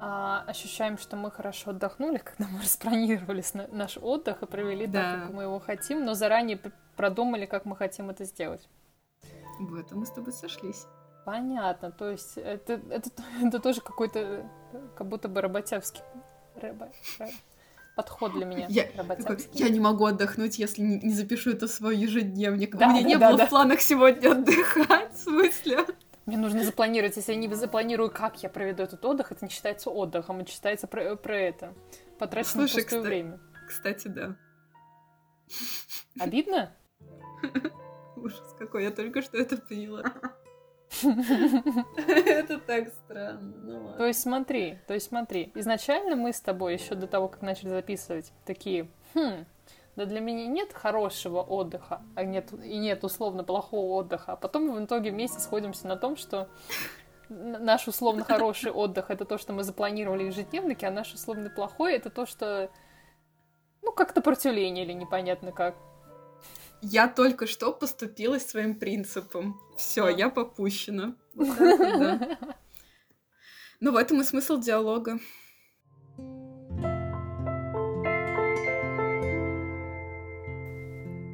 а, 0.00 0.44
ощущаем, 0.46 0.98
что 0.98 1.16
мы 1.16 1.30
хорошо 1.30 1.70
отдохнули, 1.70 2.18
когда 2.18 2.46
мы 2.50 2.60
распланировали 2.62 3.42
наш 3.72 3.98
отдых 3.98 4.42
и 4.42 4.46
провели 4.46 4.86
да. 4.86 5.00
так, 5.00 5.22
как 5.22 5.32
мы 5.32 5.42
его 5.44 5.58
хотим, 5.58 6.04
но 6.04 6.14
заранее 6.14 6.60
продумали, 6.96 7.46
как 7.46 7.64
мы 7.64 7.76
хотим 7.76 8.10
это 8.10 8.24
сделать. 8.24 8.68
В 9.58 9.74
этом 9.74 10.00
мы 10.00 10.06
с 10.06 10.10
тобой 10.10 10.32
сошлись. 10.32 10.86
Понятно, 11.24 11.90
то 11.90 12.10
есть 12.10 12.36
это, 12.36 12.74
это, 12.90 13.10
это 13.42 13.58
тоже 13.58 13.80
какой-то, 13.80 14.48
как 14.96 15.08
будто 15.08 15.28
бы 15.28 15.40
работявский 15.40 16.02
рыба, 16.56 16.90
подход 17.96 18.32
для 18.32 18.44
меня. 18.44 18.66
Я, 18.68 18.88
я 19.52 19.68
не 19.68 19.80
могу 19.80 20.06
отдохнуть, 20.06 20.58
если 20.58 20.82
не, 20.82 20.98
не 21.00 21.14
запишу 21.14 21.50
это 21.50 21.66
в 21.66 21.70
свой 21.70 21.96
ежедневник. 21.96 22.76
Да, 22.76 22.88
У 22.88 22.90
меня 22.90 23.02
не 23.02 23.16
да, 23.16 23.28
было 23.28 23.38
да. 23.38 23.46
в 23.46 23.48
планах 23.50 23.80
сегодня 23.80 24.32
отдыхать, 24.32 25.12
в 25.14 25.22
смысле? 25.22 25.86
Мне 26.26 26.38
нужно 26.38 26.64
запланировать. 26.64 27.16
Если 27.16 27.32
я 27.32 27.38
не 27.38 27.52
запланирую, 27.54 28.10
как 28.10 28.42
я 28.42 28.48
проведу 28.48 28.82
этот 28.82 29.04
отдых, 29.04 29.30
это 29.30 29.44
не 29.44 29.50
считается 29.50 29.90
отдыхом, 29.90 30.40
это 30.40 30.50
считается 30.50 30.86
про, 30.86 31.16
про 31.16 31.36
это. 31.36 31.74
Потрачено 32.18 32.66
Слушай, 32.66 32.82
пустое 32.82 33.02
кстати, 33.02 33.06
время. 33.06 33.40
Кстати, 33.68 34.08
да. 34.08 34.36
Обидно? 36.18 36.74
Ужас 38.16 38.54
какой, 38.58 38.84
я 38.84 38.90
только 38.90 39.20
что 39.20 39.36
это 39.36 39.56
поняла. 39.56 40.02
Это 41.96 42.58
так 42.58 42.88
странно. 42.88 43.54
Ну, 43.62 43.92
то 43.96 44.06
есть 44.06 44.20
смотри, 44.20 44.78
то 44.86 44.94
есть 44.94 45.08
смотри. 45.08 45.52
Изначально 45.54 46.16
мы 46.16 46.32
с 46.32 46.40
тобой 46.40 46.74
еще 46.74 46.94
до 46.94 47.06
того, 47.06 47.28
как 47.28 47.42
начали 47.42 47.70
записывать, 47.70 48.32
такие, 48.44 48.88
хм, 49.14 49.44
да 49.96 50.04
для 50.06 50.20
меня 50.20 50.46
нет 50.46 50.72
хорошего 50.72 51.40
отдыха, 51.40 52.02
а 52.14 52.24
нет, 52.24 52.52
и 52.64 52.76
нет 52.78 53.04
условно 53.04 53.44
плохого 53.44 53.92
отдыха. 53.94 54.32
А 54.32 54.36
потом 54.36 54.66
мы 54.66 54.80
в 54.80 54.84
итоге 54.84 55.10
вместе 55.10 55.40
сходимся 55.40 55.86
на 55.86 55.96
том, 55.96 56.16
что 56.16 56.48
наш 57.28 57.88
условно 57.88 58.24
хороший 58.24 58.72
отдых 58.72 59.10
это 59.10 59.24
то, 59.24 59.38
что 59.38 59.52
мы 59.52 59.62
запланировали 59.62 60.24
ежедневники, 60.24 60.84
а 60.84 60.90
наш 60.90 61.12
условно 61.14 61.50
плохой 61.50 61.94
это 61.94 62.10
то, 62.10 62.26
что 62.26 62.70
ну 63.82 63.92
как-то 63.92 64.20
противление 64.20 64.84
или 64.84 64.92
непонятно 64.92 65.52
как. 65.52 65.76
Я 66.86 67.08
только 67.08 67.46
что 67.46 67.72
поступила 67.72 68.38
своим 68.38 68.78
принципом. 68.78 69.58
Все, 69.74 70.08
я 70.08 70.28
попущена. 70.28 71.16
Вот 71.34 71.58
да. 71.58 72.38
Ну, 73.80 73.92
в 73.92 73.96
этом 73.96 74.20
и 74.20 74.24
смысл 74.24 74.58
диалога. 74.58 75.18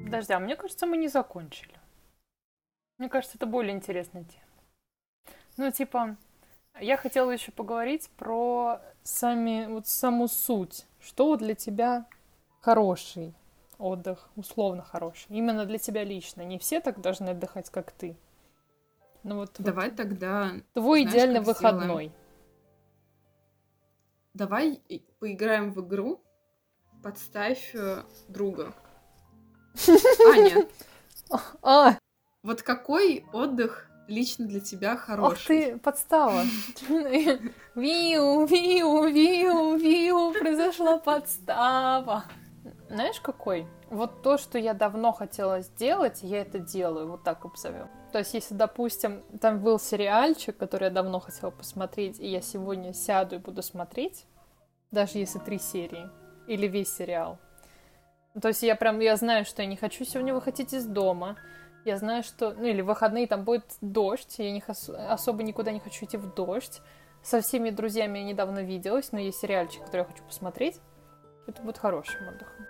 Подожди, 0.05 0.33
а 0.33 0.39
мне 0.39 0.55
кажется, 0.55 0.87
мы 0.87 0.97
не 0.97 1.09
закончили. 1.09 1.75
Мне 2.99 3.09
кажется, 3.09 3.37
это 3.37 3.47
более 3.47 3.75
интересная 3.75 4.23
тема. 4.23 5.35
Ну, 5.57 5.73
типа, 5.73 6.17
я 6.81 6.97
хотела 6.97 7.29
еще 7.33 7.51
поговорить 7.51 8.09
про 8.17 8.81
сами, 9.03 9.67
вот 9.67 9.89
саму 9.89 10.29
суть. 10.29 10.87
Что 11.01 11.37
для 11.37 11.57
тебя 11.57 12.07
хороший 12.61 13.35
отдых, 13.81 14.29
условно 14.37 14.83
хороший? 14.83 15.27
Именно 15.31 15.67
для 15.67 15.79
тебя 15.79 16.05
лично. 16.05 16.43
Не 16.43 16.59
все 16.59 16.81
так 16.81 17.01
должны 17.01 17.31
отдыхать, 17.31 17.71
как 17.71 17.93
ты. 17.93 18.17
Ну 19.23 19.37
вот. 19.37 19.53
Давай 19.59 19.89
вот 19.89 19.97
тогда. 19.97 20.53
Твой 20.75 21.03
знаешь, 21.03 21.15
идеальный 21.15 21.41
выходной. 21.41 21.85
Сделаем? 21.85 22.13
Давай 24.35 24.81
поиграем 25.19 25.73
в 25.73 25.87
игру. 25.87 26.23
Подставь 27.03 27.75
э, 27.75 28.03
друга. 28.29 28.75
Аня. 30.33 30.67
А. 31.63 31.97
Вот 32.43 32.63
какой 32.63 33.25
отдых 33.33 33.89
лично 34.09 34.47
для 34.47 34.59
тебя 34.59 34.97
хороший? 34.97 35.37
Ах 35.37 35.47
ты, 35.47 35.79
подстава. 35.79 36.43
Виу, 37.77 38.47
виу, 38.47 39.07
виу, 39.07 39.77
виу, 39.77 40.33
произошла 40.33 40.99
подстава. 40.99 42.25
Знаешь, 42.91 43.21
какой? 43.21 43.69
Вот 43.89 44.23
то, 44.23 44.37
что 44.37 44.59
я 44.59 44.75
давно 44.75 45.13
хотела 45.13 45.61
сделать, 45.61 46.23
я 46.23 46.41
это 46.41 46.59
делаю, 46.59 47.09
вот 47.09 47.23
так 47.23 47.45
обзовем. 47.45 47.89
То 48.11 48.19
есть, 48.19 48.35
если, 48.35 48.55
допустим, 48.55 49.23
там 49.41 49.61
был 49.61 49.79
сериальчик, 49.79 50.57
который 50.57 50.85
я 50.85 50.91
давно 50.91 51.21
хотела 51.21 51.51
посмотреть, 51.53 52.19
и 52.19 52.27
я 52.27 52.41
сегодня 52.41 52.93
сяду 52.93 53.37
и 53.37 53.39
буду 53.39 53.63
смотреть, 53.63 54.27
даже 54.91 55.19
если 55.19 55.39
три 55.39 55.61
серии, 55.61 56.11
или 56.49 56.67
весь 56.67 56.93
сериал, 56.93 57.39
то 58.41 58.49
есть 58.49 58.65
я 58.65 58.75
прям, 58.75 58.99
я 58.99 59.15
знаю, 59.15 59.45
что 59.45 59.63
я 59.63 59.69
не 59.69 59.77
хочу 59.77 60.05
сегодня 60.05 60.35
выходить 60.35 60.73
из 60.73 60.85
дома. 60.85 61.37
Я 61.85 61.97
знаю, 61.97 62.25
что, 62.25 62.53
ну 62.53 62.65
или 62.65 62.81
в 62.81 62.87
выходные 62.87 63.29
там 63.29 63.45
будет 63.45 63.65
дождь, 63.81 64.35
я 64.39 64.51
не 64.51 64.63
ос- 64.67 64.91
особо 64.91 65.45
никуда 65.45 65.71
не 65.71 65.81
хочу 65.81 66.05
идти 66.07 66.17
в 66.17 66.35
дождь. 66.35 66.81
Со 67.23 67.41
всеми 67.41 67.71
друзьями 67.71 68.19
я 68.19 68.25
недавно 68.25 68.61
виделась, 68.65 69.13
но 69.13 69.21
есть 69.21 69.39
сериальчик, 69.39 69.85
который 69.85 70.01
я 70.01 70.05
хочу 70.05 70.25
посмотреть. 70.25 70.81
Это 71.47 71.63
будет 71.63 71.79
хорошим 71.79 72.29
отдыхом. 72.29 72.67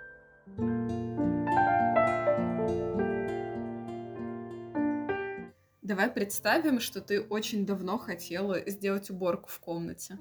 Давай 5.81 6.09
представим, 6.09 6.79
что 6.79 7.01
ты 7.01 7.21
очень 7.21 7.65
давно 7.65 7.97
хотела 7.97 8.59
сделать 8.69 9.09
уборку 9.09 9.49
в 9.49 9.59
комнате. 9.59 10.17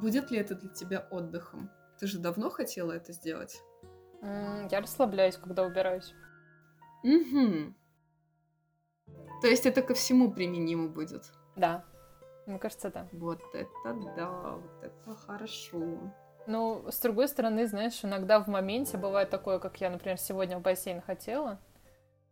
Будет 0.00 0.30
ли 0.30 0.38
это 0.38 0.54
для 0.54 0.68
тебя 0.68 1.00
отдыхом? 1.10 1.70
Ты 1.98 2.06
же 2.06 2.18
давно 2.18 2.50
хотела 2.50 2.92
это 2.92 3.12
сделать? 3.12 3.62
Я 4.22 4.80
расслабляюсь, 4.80 5.36
когда 5.36 5.64
убираюсь. 5.64 6.12
Угу. 7.04 7.74
То 9.40 9.46
есть 9.46 9.66
это 9.66 9.82
ко 9.82 9.94
всему 9.94 10.32
применимо 10.32 10.88
будет? 10.88 11.32
Да. 11.56 11.84
Мне 12.46 12.58
кажется, 12.58 12.90
да. 12.90 13.08
Вот 13.12 13.40
это 13.54 13.94
да, 14.16 14.52
вот 14.56 14.82
это 14.82 15.14
хорошо. 15.14 16.12
Ну, 16.48 16.84
с 16.90 16.98
другой 16.98 17.28
стороны, 17.28 17.66
знаешь, 17.66 18.00
иногда 18.02 18.40
в 18.40 18.48
моменте 18.48 18.96
бывает 18.96 19.30
такое, 19.30 19.58
как 19.58 19.80
я, 19.80 19.90
например, 19.90 20.18
сегодня 20.18 20.58
в 20.58 20.62
бассейн 20.62 21.00
хотела, 21.00 21.60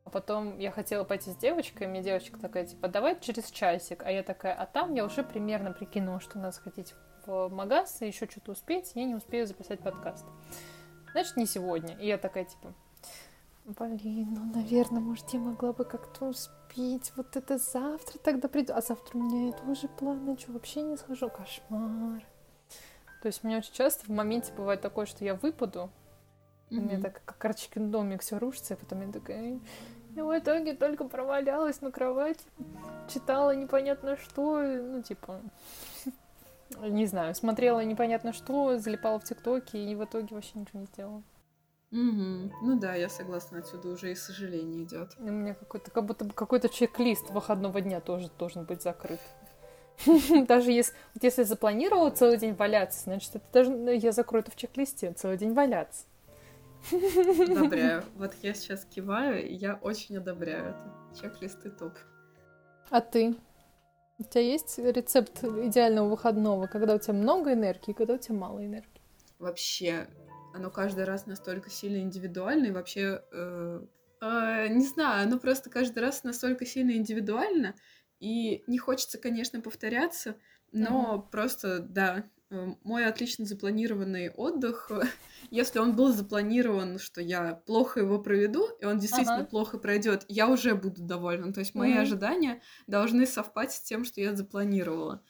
а 0.04 0.10
потом 0.10 0.58
я 0.58 0.70
хотела 0.70 1.04
пойти 1.04 1.30
с 1.30 1.36
девочкой, 1.36 1.86
и 1.86 1.90
мне 1.90 2.02
девочка 2.02 2.40
такая, 2.40 2.66
типа, 2.66 2.88
давай 2.88 3.20
через 3.20 3.50
часик. 3.50 4.02
А 4.04 4.10
я 4.10 4.22
такая, 4.22 4.54
а 4.54 4.66
там 4.66 4.94
я 4.94 5.04
уже 5.04 5.22
примерно 5.22 5.72
прикинула, 5.72 6.18
что 6.18 6.38
надо 6.38 6.52
сходить 6.52 6.94
в 7.26 7.48
магаз 7.48 8.02
и 8.02 8.06
еще 8.06 8.26
что-то 8.26 8.52
успеть, 8.52 8.92
я 8.94 9.04
не 9.04 9.14
успею 9.14 9.46
записать 9.46 9.80
подкаст 9.80 10.24
значит, 11.16 11.36
не 11.38 11.46
сегодня. 11.46 11.96
И 11.98 12.06
я 12.06 12.18
такая, 12.18 12.44
типа, 12.44 12.74
блин, 13.64 14.34
ну, 14.34 14.52
наверное, 14.54 15.00
может, 15.00 15.30
я 15.30 15.40
могла 15.40 15.72
бы 15.72 15.86
как-то 15.86 16.26
успеть. 16.26 17.10
Вот 17.16 17.36
это 17.36 17.56
завтра 17.56 18.18
тогда 18.18 18.48
приду. 18.48 18.74
А 18.74 18.82
завтра 18.82 19.16
у 19.16 19.22
меня 19.22 19.52
тоже 19.52 19.88
планы, 19.88 20.36
что, 20.38 20.52
вообще 20.52 20.82
не 20.82 20.96
схожу? 20.96 21.30
Кошмар. 21.30 22.22
То 23.22 23.26
есть 23.26 23.42
у 23.42 23.46
меня 23.46 23.58
очень 23.58 23.72
часто 23.72 24.04
в 24.06 24.08
моменте 24.08 24.52
бывает 24.56 24.80
такое, 24.80 25.06
что 25.06 25.24
я 25.24 25.34
выпаду, 25.34 25.90
mm-hmm. 26.70 26.78
у 26.78 26.80
меня 26.80 27.00
так 27.00 27.22
как 27.24 27.38
карточкин 27.38 27.90
домик 27.90 28.22
все 28.22 28.38
рушится, 28.38 28.74
и 28.74 28.76
потом 28.76 29.06
я 29.06 29.12
такая... 29.12 29.60
И 30.14 30.20
в 30.20 30.38
итоге 30.38 30.72
только 30.72 31.04
провалялась 31.04 31.82
на 31.82 31.90
кровати, 31.90 32.40
читала 33.12 33.54
непонятно 33.54 34.16
что, 34.16 34.62
ну, 34.62 35.02
типа, 35.02 35.42
не 36.80 37.04
знаю, 37.04 37.34
смотрела 37.34 37.84
непонятно 37.84 38.32
что, 38.32 38.78
залипала 38.78 39.18
в 39.18 39.24
ТикТоке 39.24 39.78
и 39.78 39.94
в 39.94 40.04
итоге 40.04 40.34
вообще 40.34 40.58
ничего 40.58 40.80
не 40.80 40.86
сделала. 40.86 41.22
Угу. 41.92 42.52
Ну 42.62 42.78
да, 42.80 42.94
я 42.94 43.08
согласна, 43.08 43.58
отсюда 43.58 43.88
уже 43.88 44.10
и 44.10 44.14
сожаление 44.14 44.84
идет. 44.84 45.14
У 45.18 45.24
меня 45.24 45.54
какой-то, 45.54 45.90
как 45.90 46.04
будто 46.04 46.24
бы 46.24 46.32
какой-то 46.32 46.68
чек-лист 46.68 47.30
выходного 47.30 47.80
дня 47.80 48.00
тоже 48.00 48.30
должен 48.38 48.64
быть 48.64 48.82
закрыт. 48.82 49.20
Даже 50.46 50.72
если, 50.72 50.94
если 51.20 51.42
запланировала 51.42 52.10
целый 52.10 52.36
день 52.36 52.54
валяться, 52.54 53.04
значит, 53.04 53.36
это 53.36 53.44
даже 53.52 53.70
ну, 53.70 53.90
я 53.90 54.12
закрою 54.12 54.42
это 54.42 54.50
в 54.50 54.56
чек-листе, 54.56 55.12
целый 55.12 55.38
день 55.38 55.54
валяться. 55.54 56.04
Одобряю. 56.92 58.04
Вот 58.16 58.34
я 58.42 58.54
сейчас 58.54 58.84
киваю, 58.84 59.46
и 59.46 59.54
я 59.54 59.76
очень 59.76 60.18
одобряю 60.18 60.70
это. 60.70 61.20
Чек-листы 61.20 61.70
топ. 61.70 61.92
А 62.90 63.00
ты? 63.00 63.34
У 64.18 64.22
тебя 64.22 64.42
есть 64.42 64.78
рецепт 64.78 65.44
идеального 65.44 66.08
выходного, 66.08 66.66
когда 66.66 66.94
у 66.94 66.98
тебя 66.98 67.14
много 67.14 67.52
энергии, 67.52 67.92
когда 67.92 68.14
у 68.14 68.18
тебя 68.18 68.36
мало 68.36 68.64
энергии? 68.64 69.00
Вообще, 69.38 70.08
оно 70.54 70.70
каждый 70.70 71.04
раз 71.04 71.26
настолько 71.26 71.68
сильно 71.68 71.98
индивидуально, 71.98 72.66
и 72.66 72.70
вообще, 72.70 73.22
э, 73.30 73.80
э, 74.22 74.68
не 74.68 74.86
знаю, 74.86 75.26
оно 75.26 75.38
просто 75.38 75.68
каждый 75.68 75.98
раз 75.98 76.24
настолько 76.24 76.64
сильно 76.64 76.92
индивидуально, 76.92 77.74
и 78.20 78.64
не 78.66 78.78
хочется, 78.78 79.18
конечно, 79.18 79.60
повторяться, 79.60 80.36
но 80.72 81.16
mm-hmm. 81.16 81.30
просто, 81.30 81.78
да, 81.80 82.24
э, 82.50 82.68
мой 82.82 83.06
отлично 83.06 83.44
запланированный 83.44 84.30
отдых, 84.30 84.90
если 85.50 85.78
он 85.78 85.94
был 85.94 86.12
запланирован, 86.12 86.98
что 86.98 87.20
я 87.20 87.54
плохо 87.66 88.00
его 88.00 88.18
проведу, 88.18 88.68
и 88.80 88.84
он 88.84 88.98
действительно 88.98 89.40
ага. 89.40 89.46
плохо 89.46 89.78
пройдет, 89.78 90.24
я 90.28 90.48
уже 90.48 90.74
буду 90.74 91.02
довольна. 91.02 91.52
То 91.52 91.60
есть 91.60 91.74
мои 91.74 91.92
угу. 91.92 92.00
ожидания 92.00 92.60
должны 92.86 93.26
совпасть 93.26 93.76
с 93.76 93.80
тем, 93.80 94.04
что 94.04 94.20
я 94.20 94.34
запланировала. 94.34 95.22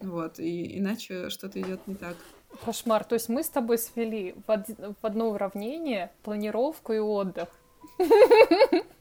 Вот, 0.00 0.38
и 0.38 0.78
иначе 0.78 1.28
что-то 1.28 1.60
идет 1.60 1.86
не 1.86 1.96
так. 1.96 2.16
Кошмар. 2.64 3.04
То 3.04 3.14
есть 3.14 3.28
мы 3.28 3.42
с 3.42 3.48
тобой 3.48 3.78
свели 3.78 4.34
в, 4.46 4.50
од... 4.50 4.68
в 4.68 5.04
одно 5.04 5.30
уравнение 5.30 6.12
планировку 6.22 6.92
и 6.92 6.98
отдых. 6.98 7.48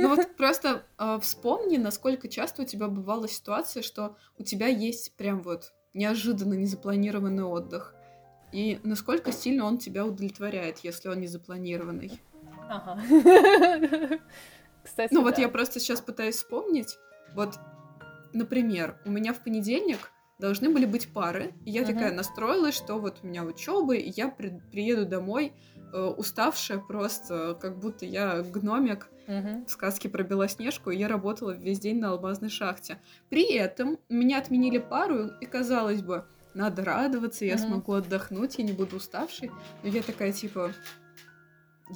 Ну 0.00 0.08
вот 0.08 0.36
просто 0.36 0.84
э, 0.98 1.18
вспомни, 1.20 1.76
насколько 1.76 2.28
часто 2.28 2.62
у 2.62 2.64
тебя 2.64 2.88
бывала 2.88 3.28
ситуация, 3.28 3.82
что 3.82 4.16
у 4.38 4.42
тебя 4.42 4.66
есть 4.66 5.14
прям 5.16 5.42
вот 5.42 5.72
неожиданно 5.92 6.54
незапланированный 6.54 7.44
отдых. 7.44 7.94
И 8.52 8.80
насколько 8.84 9.32
сильно 9.32 9.64
он 9.66 9.78
тебя 9.78 10.06
удовлетворяет, 10.06 10.78
если 10.78 11.08
он 11.08 11.20
незапланированный. 11.20 12.20
Ага. 12.68 13.00
Кстати, 14.82 15.12
Ну 15.12 15.20
да. 15.20 15.30
вот 15.30 15.38
я 15.38 15.48
просто 15.48 15.78
сейчас 15.78 16.00
пытаюсь 16.00 16.36
вспомнить. 16.36 16.98
Вот, 17.34 17.54
например, 18.32 18.98
у 19.04 19.10
меня 19.10 19.32
в 19.32 19.42
понедельник 19.44 20.10
должны 20.42 20.70
были 20.70 20.86
быть 20.86 21.08
пары, 21.08 21.54
и 21.64 21.70
я 21.70 21.82
uh-huh. 21.82 21.86
такая 21.86 22.12
настроилась, 22.12 22.74
что 22.74 22.98
вот 22.98 23.20
у 23.22 23.26
меня 23.28 23.44
учебы, 23.44 23.96
и 23.96 24.12
я 24.14 24.28
при- 24.28 24.60
приеду 24.72 25.06
домой 25.06 25.52
э, 25.94 26.02
уставшая 26.02 26.78
просто, 26.78 27.56
как 27.60 27.78
будто 27.78 28.04
я 28.04 28.42
гномик 28.42 29.08
uh-huh. 29.28 29.64
в 29.66 29.70
сказке 29.70 30.08
про 30.08 30.24
Белоснежку, 30.24 30.90
и 30.90 30.96
я 30.96 31.06
работала 31.06 31.52
весь 31.52 31.78
день 31.78 32.00
на 32.00 32.10
алмазной 32.10 32.50
шахте. 32.50 32.98
При 33.30 33.54
этом 33.54 33.98
меня 34.08 34.38
отменили 34.38 34.78
пару, 34.78 35.28
и 35.28 35.46
казалось 35.46 36.02
бы, 36.02 36.24
надо 36.54 36.84
радоваться, 36.84 37.44
я 37.44 37.54
uh-huh. 37.54 37.58
смогу 37.58 37.92
отдохнуть, 37.92 38.58
я 38.58 38.64
не 38.64 38.72
буду 38.72 38.96
уставшей. 38.96 39.52
Но 39.84 39.88
я 39.88 40.02
такая 40.02 40.32
типа, 40.32 40.72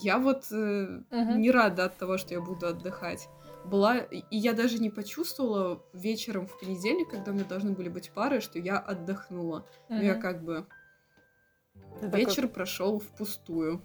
я 0.05 0.19
вот 0.19 0.45
э, 0.53 0.55
uh-huh. 0.55 1.37
не 1.37 1.51
рада 1.51 1.87
от 1.87 1.97
того, 1.97 2.17
что 2.17 2.33
я 2.33 2.41
буду 2.41 2.69
отдыхать 2.69 3.29
была... 3.67 3.99
И 3.99 4.37
я 4.37 4.53
даже 4.53 4.79
не 4.79 4.91
почувствовала 4.91 5.83
вечером 5.93 6.47
в 6.47 6.59
понедельник, 6.59 7.11
когда 7.11 7.31
у 7.31 7.35
меня 7.35 7.45
должны 7.45 7.73
были 7.73 7.89
быть 7.89 8.11
пары, 8.11 8.41
что 8.41 8.59
я 8.59 8.79
отдохнула. 8.79 9.67
Mm-hmm. 9.89 9.97
Но 9.97 10.03
я 10.03 10.15
как 10.15 10.43
бы... 10.43 10.67
Это 12.01 12.17
Вечер 12.17 12.43
как... 12.43 12.55
прошел 12.55 12.99
впустую. 13.01 13.83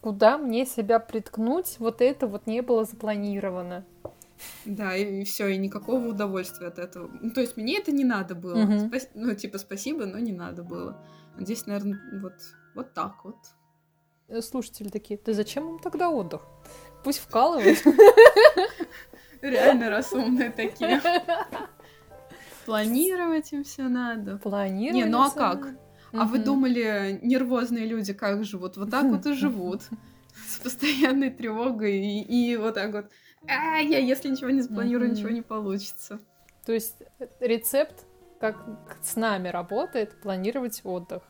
Куда 0.00 0.38
мне 0.38 0.64
себя 0.64 0.98
приткнуть, 0.98 1.76
вот 1.78 2.00
это 2.00 2.26
вот 2.26 2.46
не 2.46 2.62
было 2.62 2.84
запланировано. 2.84 3.84
Да, 4.64 4.96
и, 4.96 5.20
и 5.20 5.24
все, 5.24 5.48
и 5.48 5.58
никакого 5.58 6.08
удовольствия 6.08 6.68
от 6.68 6.78
этого. 6.78 7.10
Ну, 7.20 7.30
то 7.30 7.40
есть 7.40 7.56
мне 7.56 7.78
это 7.78 7.92
не 7.92 8.04
надо 8.04 8.34
было. 8.34 8.56
Mm-hmm. 8.56 8.88
Спас... 8.88 9.08
Ну, 9.14 9.34
типа, 9.34 9.58
спасибо, 9.58 10.06
но 10.06 10.18
не 10.18 10.32
надо 10.32 10.62
было. 10.62 11.04
Здесь, 11.38 11.66
наверное, 11.66 12.00
вот, 12.20 12.34
вот 12.74 12.94
так 12.94 13.24
вот. 13.24 13.36
Э, 14.28 14.40
слушатели 14.40 14.88
такие, 14.88 15.18
ты 15.18 15.34
зачем 15.34 15.68
им 15.68 15.78
тогда 15.78 16.08
отдых? 16.08 16.42
Пусть 17.02 17.20
вкалывают. 17.20 17.78
Реально 19.42 19.90
разумные 19.90 20.50
такие. 20.50 21.00
Планировать 22.66 23.52
им 23.52 23.64
все 23.64 23.88
надо. 23.88 24.38
Планировать. 24.38 24.94
Не, 24.94 25.10
ну 25.10 25.22
а 25.22 25.30
как? 25.30 25.68
А 26.12 26.24
вы 26.24 26.38
думали, 26.38 27.18
нервозные 27.22 27.86
люди 27.86 28.12
как 28.12 28.44
живут? 28.44 28.76
Вот 28.76 28.90
так 28.90 29.04
вот 29.06 29.26
и 29.26 29.32
живут. 29.34 29.82
С 30.48 30.58
постоянной 30.58 31.30
тревогой 31.30 31.98
и, 31.98 32.52
и 32.52 32.56
вот 32.56 32.74
так 32.74 32.92
вот. 32.92 33.06
А, 33.48 33.78
я 33.78 33.98
если 33.98 34.28
ничего 34.28 34.50
не 34.50 34.60
запланирую, 34.60 35.10
ничего 35.10 35.30
не 35.30 35.42
получится. 35.42 36.20
То 36.66 36.72
есть 36.72 37.02
рецепт, 37.40 38.06
как 38.38 38.56
с 39.02 39.16
нами 39.16 39.48
работает, 39.48 40.20
планировать 40.20 40.80
отдых. 40.84 41.22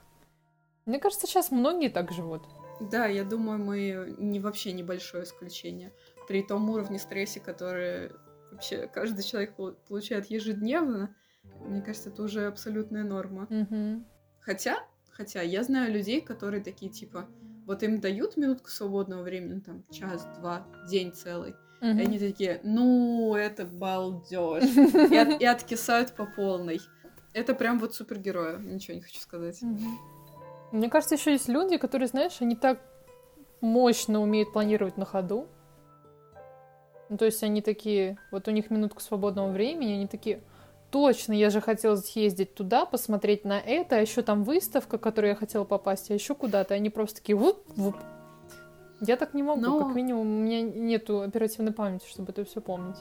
Мне 0.86 0.98
кажется, 0.98 1.26
сейчас 1.26 1.50
многие 1.50 1.88
так 1.88 2.10
живут. 2.10 2.42
Да, 2.80 3.06
я 3.06 3.24
думаю, 3.24 3.58
мы 3.58 4.14
не 4.18 4.40
вообще 4.40 4.72
небольшое 4.72 5.24
исключение. 5.24 5.92
При 6.26 6.42
том 6.42 6.70
уровне 6.70 6.98
стресса, 6.98 7.40
который 7.40 8.12
вообще 8.50 8.88
каждый 8.92 9.22
человек 9.22 9.54
получает 9.88 10.26
ежедневно, 10.26 11.14
мне 11.60 11.82
кажется, 11.82 12.10
это 12.10 12.22
уже 12.22 12.46
абсолютная 12.46 13.04
норма. 13.04 13.46
Mm-hmm. 13.50 14.04
Хотя, 14.40 14.84
хотя 15.10 15.42
я 15.42 15.62
знаю 15.62 15.92
людей, 15.92 16.20
которые 16.20 16.62
такие 16.62 16.90
типа, 16.90 17.28
вот 17.66 17.82
им 17.82 18.00
дают 18.00 18.36
минутку 18.36 18.70
свободного 18.70 19.22
времени, 19.22 19.60
там 19.60 19.84
час, 19.90 20.26
два, 20.38 20.66
день 20.88 21.12
целый. 21.12 21.54
Mm-hmm. 21.82 21.98
И 21.98 22.02
они 22.02 22.18
такие, 22.18 22.60
ну, 22.62 23.34
это 23.34 23.64
балдеж. 23.64 24.64
И, 25.10 25.16
от, 25.16 25.40
и 25.40 25.44
откисают 25.44 26.14
по 26.14 26.26
полной. 26.26 26.80
Это 27.32 27.54
прям 27.54 27.78
вот 27.78 27.94
супергероя, 27.94 28.58
ничего 28.58 28.96
не 28.96 29.02
хочу 29.02 29.20
сказать. 29.20 29.62
Мне 30.72 30.88
кажется, 30.88 31.16
еще 31.16 31.32
есть 31.32 31.48
люди, 31.48 31.76
которые, 31.76 32.08
знаешь, 32.08 32.36
они 32.40 32.54
так 32.54 32.80
мощно 33.60 34.20
умеют 34.20 34.52
планировать 34.52 34.96
на 34.96 35.04
ходу. 35.04 35.46
Ну, 37.08 37.16
то 37.16 37.24
есть 37.24 37.42
они 37.42 37.60
такие, 37.60 38.18
вот 38.30 38.46
у 38.46 38.52
них 38.52 38.70
минутку 38.70 39.00
свободного 39.00 39.50
времени, 39.50 39.94
они 39.94 40.06
такие, 40.06 40.42
точно, 40.90 41.32
я 41.32 41.50
же 41.50 41.60
хотела 41.60 41.96
съездить 41.96 42.54
туда, 42.54 42.86
посмотреть 42.86 43.44
на 43.44 43.58
это, 43.58 43.96
а 43.96 44.00
еще 44.00 44.22
там 44.22 44.44
выставка, 44.44 44.96
в 44.96 45.00
которую 45.00 45.30
я 45.30 45.36
хотела 45.36 45.64
попасть, 45.64 46.10
а 46.10 46.14
еще 46.14 46.34
куда-то. 46.34 46.74
Они 46.74 46.88
просто 46.88 47.16
такие, 47.16 47.36
вуп, 47.36 47.64
вуп. 47.76 47.96
Я 49.00 49.16
так 49.16 49.34
не 49.34 49.42
могу, 49.42 49.60
Но... 49.60 49.84
как 49.84 49.96
минимум, 49.96 50.26
у 50.26 50.40
меня 50.40 50.62
нету 50.62 51.22
оперативной 51.22 51.72
памяти, 51.72 52.06
чтобы 52.08 52.32
это 52.32 52.44
все 52.44 52.60
помнить. 52.60 52.98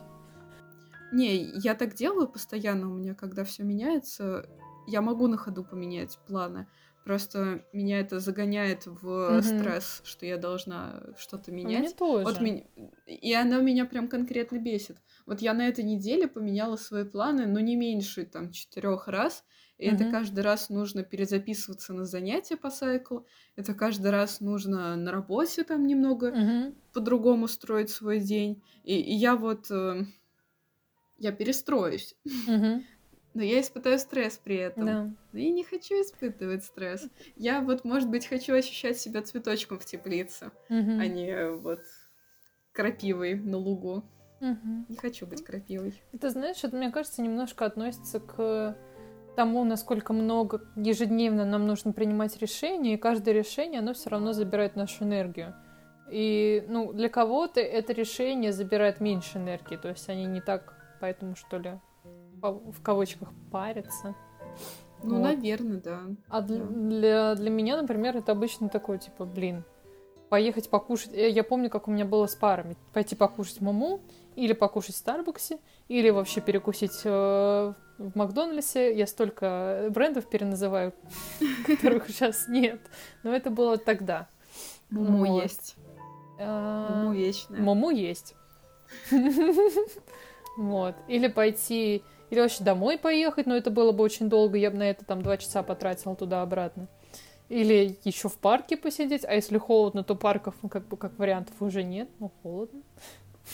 Не, 1.12 1.36
я 1.36 1.76
так 1.76 1.94
делаю 1.96 2.28
постоянно 2.28 2.90
у 2.90 2.94
меня, 2.94 3.16
когда 3.16 3.44
все 3.44 3.64
меняется, 3.64 4.48
я 4.88 5.02
могу 5.02 5.28
на 5.28 5.38
ходу 5.38 5.64
поменять 5.64 6.18
планы. 6.28 6.68
Просто 7.10 7.66
меня 7.74 8.02
это 8.02 8.20
загоняет 8.20 8.86
в 8.86 9.08
mm-hmm. 9.08 9.42
стресс, 9.42 10.02
что 10.04 10.28
я 10.28 10.38
должна 10.38 11.02
что-то 11.18 11.52
менять. 11.52 11.80
Мне 11.80 11.90
тоже. 11.90 12.24
Вот 12.24 12.40
ми... 12.40 12.68
И 13.08 13.34
оно 13.34 13.62
меня 13.62 13.86
прям 13.86 14.08
конкретно 14.08 14.60
бесит. 14.60 14.98
Вот 15.26 15.42
я 15.42 15.56
на 15.56 15.68
этой 15.68 15.84
неделе 15.84 16.28
поменяла 16.28 16.76
свои 16.76 17.06
планы, 17.06 17.48
но 17.48 17.62
не 17.62 17.76
меньше 17.76 18.26
там 18.26 18.52
четырех 18.52 19.08
раз. 19.08 19.44
И 19.80 19.88
mm-hmm. 19.88 19.96
это 19.96 20.12
каждый 20.12 20.42
раз 20.42 20.70
нужно 20.70 21.02
перезаписываться 21.02 21.94
на 21.94 22.06
занятия 22.06 22.58
по 22.58 22.70
сайклу. 22.70 23.26
Это 23.56 23.74
каждый 23.74 24.12
раз 24.12 24.40
нужно 24.40 24.96
на 24.96 25.12
работе 25.12 25.64
там 25.64 25.88
немного 25.88 26.30
mm-hmm. 26.30 26.76
по-другому 26.94 27.48
строить 27.48 27.90
свой 27.90 28.20
день. 28.20 28.62
И, 28.84 28.94
и 29.02 29.16
я 29.16 29.36
вот 29.36 29.72
э, 29.72 30.04
я 31.18 31.32
перестроюсь. 31.32 32.16
Mm-hmm. 32.48 32.84
Но 33.34 33.44
я 33.44 33.62
испытаю 33.62 34.00
стресс 34.00 34.38
при 34.38 34.56
этом. 34.56 34.86
Да. 34.86 35.10
Но 35.32 35.40
я 35.40 35.52
не 35.52 35.64
хочу 35.64 35.96
испытывать 36.02 36.64
стресс. 36.64 37.08
Я 37.36 37.62
вот, 37.62 37.86
может 37.86 38.10
быть, 38.10 38.26
хочу 38.28 38.56
ощущать 38.56 38.98
себя 38.98 39.22
цветочком 39.22 39.80
в 39.80 39.86
теплице, 39.86 40.48
угу. 40.70 41.00
а 41.00 41.08
не 41.08 41.52
вот 41.52 41.82
крапивой 42.72 43.36
на 43.36 43.58
лугу. 43.58 44.04
Угу. 44.42 44.86
Не 44.88 44.96
хочу 44.96 45.28
быть 45.28 45.44
крапивой. 45.44 46.02
Это, 46.14 46.30
знаешь, 46.30 46.64
это, 46.64 46.76
мне 46.76 46.92
кажется, 46.92 47.22
немножко 47.22 47.66
относится 47.66 48.20
к 48.20 48.78
тому, 49.36 49.64
насколько 49.64 50.12
много 50.14 50.62
ежедневно 50.76 51.46
нам 51.46 51.68
нужно 51.68 51.94
принимать 51.94 52.38
решения, 52.42 52.96
и 52.96 52.98
каждое 52.98 53.34
решение, 53.34 53.80
оно 53.80 53.94
все 53.94 54.10
равно 54.10 54.34
забирает 54.34 54.76
нашу 54.76 55.04
энергию. 55.04 55.56
И, 56.12 56.66
ну, 56.68 56.92
для 56.94 57.10
кого-то 57.10 57.60
это 57.60 57.94
решение 57.94 58.52
забирает 58.52 59.00
меньше 59.00 59.38
энергии, 59.38 59.78
то 59.78 59.90
есть 59.90 60.10
они 60.10 60.26
не 60.26 60.42
так, 60.42 60.74
поэтому, 61.00 61.36
что 61.36 61.58
ли, 61.58 61.80
в 62.42 62.82
кавычках 62.82 63.30
париться. 63.52 64.16
Ну, 65.04 65.16
вот. 65.16 65.24
наверное, 65.24 65.80
да. 65.80 66.02
А 66.28 66.42
для, 66.42 66.64
для, 66.64 67.36
для 67.36 67.50
меня, 67.50 67.82
например, 67.82 68.18
это 68.18 68.34
обычно 68.34 68.70
такое, 68.70 68.98
типа, 68.98 69.26
блин, 69.26 69.64
поехать 70.30 70.70
покушать. 70.70 71.12
Я, 71.14 71.28
я 71.28 71.44
помню, 71.44 71.70
как 71.70 71.88
у 71.88 71.92
меня 71.92 72.06
было 72.06 72.28
с 72.28 72.36
парами. 72.36 72.76
Пойти 72.94 73.16
покушать 73.16 73.62
маму, 73.62 74.02
или 74.36 74.54
покушать 74.54 74.96
в 74.96 74.98
Старбаксе, 74.98 75.60
или 75.88 76.10
вообще 76.10 76.42
перекусить 76.42 77.02
э, 77.04 77.74
в 77.98 78.16
Макдональдсе. 78.16 78.96
Я 78.96 79.08
столько 79.08 79.88
брендов 79.90 80.30
переназываю, 80.30 80.94
которых 81.66 82.08
сейчас 82.10 82.48
нет. 82.48 82.82
Но 83.24 83.34
это 83.36 83.50
было 83.50 83.78
тогда. 83.78 84.28
Муму 84.90 85.42
есть. 85.42 85.76
А, 86.40 87.04
Муму 87.04 87.14
вечная. 87.14 87.60
Муму 87.60 87.90
есть. 87.90 88.36
Вот. 90.58 90.96
Или 91.08 91.30
пойти 91.30 92.04
или 92.30 92.40
вообще 92.40 92.64
домой 92.64 92.98
поехать, 92.98 93.46
но 93.46 93.56
это 93.56 93.72
было 93.72 93.92
бы 93.92 94.04
очень 94.04 94.30
долго, 94.30 94.58
я 94.58 94.72
бы 94.72 94.78
на 94.78 94.90
это 94.90 95.06
там 95.06 95.22
два 95.22 95.38
часа 95.38 95.64
потратила 95.64 96.16
туда-обратно. 96.16 96.88
Или 97.50 97.98
еще 98.04 98.30
в 98.30 98.38
парке 98.38 98.78
посидеть, 98.78 99.26
а 99.26 99.34
если 99.34 99.58
холодно, 99.58 100.04
то 100.04 100.16
парков, 100.16 100.54
ну, 100.62 100.70
как 100.70 100.88
бы, 100.88 100.98
как 100.98 101.18
вариантов 101.18 101.56
уже 101.60 101.84
нет, 101.84 102.10
ну, 102.20 102.32
холодно. 102.44 102.82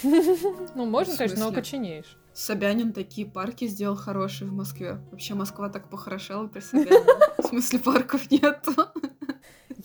Ну, 0.76 0.86
можно, 0.86 1.16
конечно, 1.16 1.46
но 1.46 1.52
окоченеешь. 1.52 2.18
Собянин 2.34 2.92
такие 2.92 3.26
парки 3.26 3.66
сделал 3.66 3.96
хорошие 3.96 4.50
в 4.50 4.54
Москве. 4.54 4.98
Вообще 5.12 5.36
Москва 5.36 5.70
так 5.70 5.88
похорошела 5.88 6.48
при 6.48 6.60
Собянине. 6.60 7.00
В 7.38 7.48
смысле 7.48 7.80
парков 7.80 8.30
нету. 8.30 8.74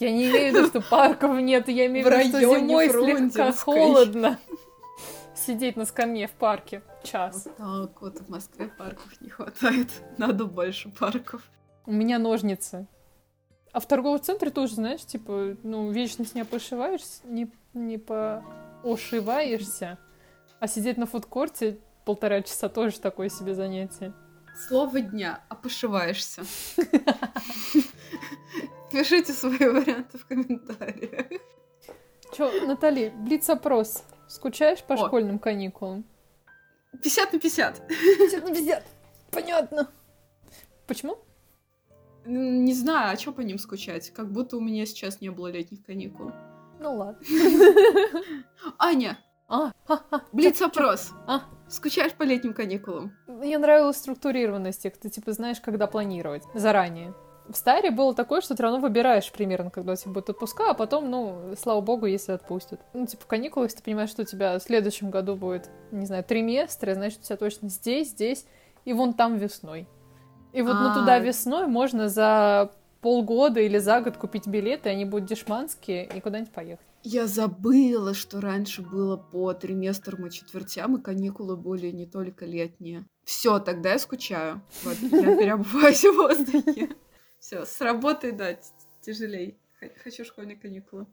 Я 0.00 0.10
не 0.10 0.28
имею 0.28 0.52
в 0.52 0.56
виду, 0.56 0.66
что 0.66 0.80
парков 0.80 1.38
нет, 1.40 1.68
я 1.68 1.86
имею 1.86 2.04
в 2.04 2.10
виду, 2.10 2.28
что 2.28 2.40
зимой 2.40 2.90
слегка 2.90 3.52
холодно. 3.52 4.38
Сидеть 5.40 5.76
на 5.76 5.86
скамье 5.86 6.26
в 6.26 6.32
парке 6.32 6.82
час. 7.02 7.48
Вот 7.58 7.92
так 7.92 8.02
вот 8.02 8.20
в 8.20 8.28
Москве 8.28 8.68
парков 8.68 9.20
не 9.20 9.30
хватает. 9.30 9.88
Надо 10.18 10.44
больше 10.44 10.90
парков. 10.90 11.42
У 11.86 11.92
меня 11.92 12.18
ножницы. 12.18 12.86
А 13.72 13.80
в 13.80 13.86
торговом 13.86 14.20
центре 14.20 14.50
тоже, 14.50 14.74
знаешь, 14.74 15.04
типа, 15.04 15.56
ну, 15.62 15.90
вечно 15.90 16.24
с 16.24 16.34
ней 16.34 16.44
пошиваешься, 16.44 17.22
не, 17.24 17.50
не 17.72 17.98
поошиваешься. 17.98 19.98
А 20.58 20.66
сидеть 20.66 20.98
на 20.98 21.06
фудкорте 21.06 21.78
полтора 22.04 22.42
часа 22.42 22.68
тоже 22.68 23.00
такое 23.00 23.28
себе 23.28 23.54
занятие. 23.54 24.12
Слово 24.68 25.00
дня. 25.00 25.40
А 25.48 25.54
пошиваешься. 25.54 26.42
Пишите 28.90 29.32
свои 29.32 29.58
варианты 29.58 30.18
в 30.18 30.26
комментариях. 30.26 31.40
Чё, 32.36 32.66
Натали, 32.66 33.12
блиц-опрос. 33.16 34.04
Скучаешь 34.30 34.84
по 34.84 34.94
О. 34.94 34.96
школьным 34.96 35.40
каникулам? 35.40 36.04
50 36.92 37.32
на 37.32 37.40
50. 37.40 37.88
50 37.88 38.44
на 38.44 38.54
50. 38.54 38.84
Понятно. 39.32 39.90
Почему? 40.86 41.18
Не 42.24 42.72
знаю, 42.72 43.14
а 43.14 43.18
что 43.18 43.32
по 43.32 43.40
ним 43.40 43.58
скучать? 43.58 44.10
Как 44.10 44.30
будто 44.30 44.56
у 44.56 44.60
меня 44.60 44.86
сейчас 44.86 45.20
не 45.20 45.30
было 45.30 45.48
летних 45.48 45.84
каникул. 45.84 46.30
Ну 46.78 46.94
ладно. 46.94 47.20
Аня! 48.78 49.18
А, 49.48 49.72
Блиц-опрос. 50.30 51.10
А? 51.26 51.42
Скучаешь 51.68 52.12
по 52.12 52.22
летним 52.22 52.54
каникулам? 52.54 53.12
Мне 53.26 53.58
нравилась 53.58 53.96
структурированность 53.96 54.86
их. 54.86 54.96
Ты, 54.96 55.10
типа, 55.10 55.32
знаешь, 55.32 55.60
когда 55.60 55.88
планировать. 55.88 56.44
Заранее. 56.54 57.14
В 57.50 57.56
Старе 57.56 57.90
было 57.90 58.14
такое, 58.14 58.40
что 58.40 58.54
ты 58.54 58.62
равно 58.62 58.78
выбираешь 58.78 59.30
примерно, 59.32 59.70
когда 59.70 59.92
у 59.92 59.96
тебя 59.96 60.12
будет 60.12 60.30
отпуска, 60.30 60.70
а 60.70 60.74
потом, 60.74 61.10
ну, 61.10 61.54
слава 61.60 61.80
богу, 61.80 62.06
если 62.06 62.32
отпустят. 62.32 62.80
Ну, 62.94 63.06
типа, 63.06 63.24
каникулы, 63.26 63.66
если 63.66 63.78
ты 63.78 63.84
понимаешь, 63.84 64.10
что 64.10 64.22
у 64.22 64.24
тебя 64.24 64.58
в 64.58 64.62
следующем 64.62 65.10
году 65.10 65.34
будет, 65.34 65.68
не 65.90 66.06
знаю, 66.06 66.22
триместр, 66.22 66.94
значит, 66.94 67.20
у 67.20 67.22
тебя 67.24 67.36
точно 67.36 67.68
здесь, 67.68 68.10
здесь 68.10 68.46
и 68.84 68.92
вон 68.92 69.14
там 69.14 69.36
весной. 69.36 69.88
И 70.52 70.62
вот 70.62 70.74
ну 70.74 70.94
туда 70.94 71.18
весной 71.18 71.66
можно 71.66 72.08
за 72.08 72.72
полгода 73.00 73.60
или 73.60 73.78
за 73.78 74.00
год 74.00 74.16
купить 74.16 74.46
билеты, 74.46 74.88
они 74.88 75.04
будут 75.04 75.28
дешманские, 75.28 76.06
и 76.06 76.20
куда-нибудь 76.20 76.52
поехать. 76.52 76.84
Я 77.02 77.26
забыла, 77.26 78.14
что 78.14 78.40
раньше 78.40 78.82
было 78.82 79.16
по 79.16 79.52
триместрам 79.54 80.26
и 80.26 80.30
четвертям, 80.30 80.96
и 80.96 81.02
каникулы 81.02 81.56
были 81.56 81.90
не 81.90 82.06
только 82.06 82.44
летние. 82.44 83.06
Все, 83.24 83.58
тогда 83.58 83.92
я 83.92 83.98
скучаю. 83.98 84.60
Вот, 84.82 84.96
я 85.00 85.36
переобуваюсь 85.36 86.04
в 86.04 86.12
воздухе. 86.16 86.90
Все, 87.40 87.64
с 87.64 87.80
работы, 87.80 88.32
да, 88.32 88.56
тяжелей. 89.00 89.58
Хочу 90.04 90.24
школьные 90.24 90.56
каникулы. 90.56 91.06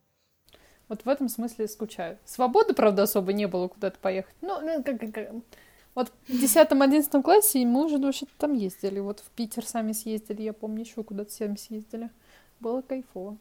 Вот 0.90 1.04
в 1.04 1.10
этом 1.10 1.30
смысле 1.30 1.68
скучаю. 1.68 2.20
Свободы, 2.26 2.74
правда, 2.74 3.04
особо 3.04 3.34
не 3.34 3.48
было 3.48 3.68
куда-то 3.68 3.98
поехать. 4.00 4.36
Ну, 4.42 4.60
ну 4.62 4.84
как, 4.84 5.00
как, 5.00 5.34
вот 5.96 6.12
в 6.28 6.32
10-11 6.32 7.24
классе 7.24 7.66
мы 7.66 7.86
уже 7.86 7.98
вообще 7.98 8.28
там 8.38 8.54
ездили. 8.54 9.00
Вот 9.00 9.22
в 9.22 9.30
Питер 9.32 9.66
сами 9.66 9.94
съездили, 9.94 10.44
я 10.44 10.54
помню, 10.54 10.82
еще 10.82 11.04
куда-то 11.04 11.32
сами 11.32 11.56
съездили. 11.56 12.12
Было 12.60 12.82
кайфово. 12.82 13.38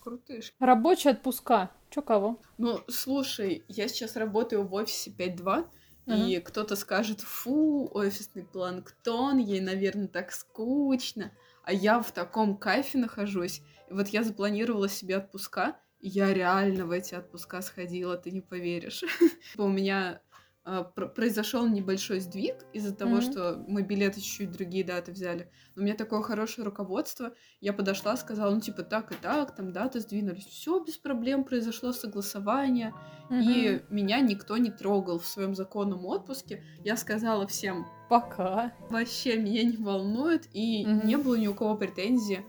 Крутышки. 0.00 0.54
Рабочие 0.60 1.14
отпуска. 1.14 1.70
Чё 1.90 2.02
кого? 2.02 2.38
Ну, 2.56 2.80
слушай, 2.88 3.64
я 3.68 3.88
сейчас 3.88 4.16
работаю 4.16 4.66
в 4.66 4.72
офисе 4.74 5.10
5.2, 5.10 5.66
uh-huh. 6.06 6.28
и 6.28 6.40
кто-то 6.40 6.76
скажет, 6.76 7.20
фу, 7.20 7.90
офисный 7.92 8.44
планктон, 8.44 9.38
ей, 9.38 9.60
наверное, 9.60 10.08
так 10.08 10.32
скучно. 10.32 11.32
А 11.64 11.72
я 11.72 12.00
в 12.00 12.12
таком 12.12 12.56
кайфе 12.56 12.98
нахожусь. 12.98 13.62
И 13.88 13.94
вот 13.94 14.08
я 14.08 14.22
запланировала 14.22 14.88
себе 14.88 15.18
отпуска, 15.18 15.76
и 16.00 16.08
я 16.08 16.32
реально 16.34 16.86
в 16.86 16.90
эти 16.90 17.14
отпуска 17.14 17.62
сходила, 17.62 18.16
ты 18.16 18.30
не 18.30 18.40
поверишь. 18.40 19.04
У 19.56 19.68
меня 19.68 20.20
произошел 20.64 21.66
небольшой 21.66 22.20
сдвиг 22.20 22.54
из-за 22.72 22.94
того, 22.94 23.16
mm-hmm. 23.16 23.30
что 23.32 23.64
мы 23.66 23.82
билеты 23.82 24.20
чуть-чуть 24.20 24.52
другие 24.52 24.84
даты 24.84 25.10
взяли. 25.10 25.50
Но 25.74 25.82
у 25.82 25.84
меня 25.84 25.96
такое 25.96 26.22
хорошее 26.22 26.64
руководство. 26.64 27.34
Я 27.60 27.72
подошла, 27.72 28.16
сказала, 28.16 28.54
ну, 28.54 28.60
типа, 28.60 28.82
так 28.82 29.10
и 29.10 29.16
так, 29.16 29.56
там 29.56 29.72
даты 29.72 29.98
сдвинулись. 29.98 30.46
Все 30.46 30.78
без 30.84 30.96
проблем, 30.96 31.42
произошло 31.42 31.92
согласование. 31.92 32.94
Mm-hmm. 33.28 33.42
И 33.42 33.82
меня 33.90 34.20
никто 34.20 34.56
не 34.56 34.70
трогал 34.70 35.18
в 35.18 35.26
своем 35.26 35.56
законном 35.56 36.06
отпуске. 36.06 36.64
Я 36.84 36.96
сказала 36.96 37.46
всем... 37.48 37.86
Пока. 38.08 38.72
Вообще 38.90 39.38
меня 39.38 39.64
не 39.64 39.76
волнует. 39.76 40.46
И 40.52 40.84
mm-hmm. 40.84 41.06
не 41.06 41.16
было 41.16 41.34
ни 41.34 41.48
у 41.48 41.54
кого 41.54 41.76
претензий. 41.76 42.40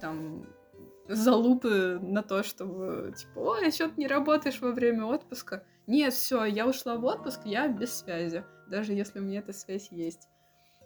Там 0.00 0.44
залупы 1.06 2.00
на 2.02 2.22
то, 2.22 2.42
чтобы, 2.42 3.14
типа, 3.16 3.38
ой, 3.38 3.68
а 3.68 3.70
что 3.70 3.88
ты 3.88 3.94
не 3.96 4.08
работаешь 4.08 4.60
во 4.60 4.72
время 4.72 5.04
отпуска? 5.04 5.64
Нет, 5.90 6.14
все, 6.14 6.44
я 6.44 6.68
ушла 6.68 6.94
в 6.94 7.04
отпуск, 7.04 7.40
я 7.44 7.66
без 7.66 7.92
связи, 7.92 8.44
даже 8.68 8.92
если 8.92 9.18
у 9.18 9.22
меня 9.22 9.40
эта 9.40 9.52
связь 9.52 9.88
есть. 9.90 10.28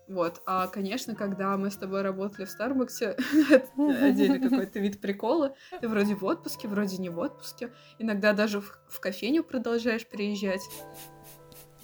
Вот, 0.08 0.40
а, 0.46 0.66
конечно, 0.66 1.14
когда 1.14 1.54
мы 1.58 1.70
с 1.70 1.76
тобой 1.76 2.00
работали 2.00 2.46
в 2.46 2.50
Старбаксе, 2.50 3.14
это 3.50 3.66
отдельный 4.02 4.40
какой-то 4.40 4.78
вид 4.78 5.02
прикола, 5.02 5.56
ты 5.78 5.88
вроде 5.88 6.14
в 6.14 6.24
отпуске, 6.24 6.68
вроде 6.68 6.96
не 6.96 7.10
в 7.10 7.18
отпуске, 7.18 7.70
иногда 7.98 8.32
даже 8.32 8.62
в, 8.62 8.80
в 8.88 8.98
кофейню 8.98 9.44
продолжаешь 9.44 10.06
приезжать, 10.06 10.62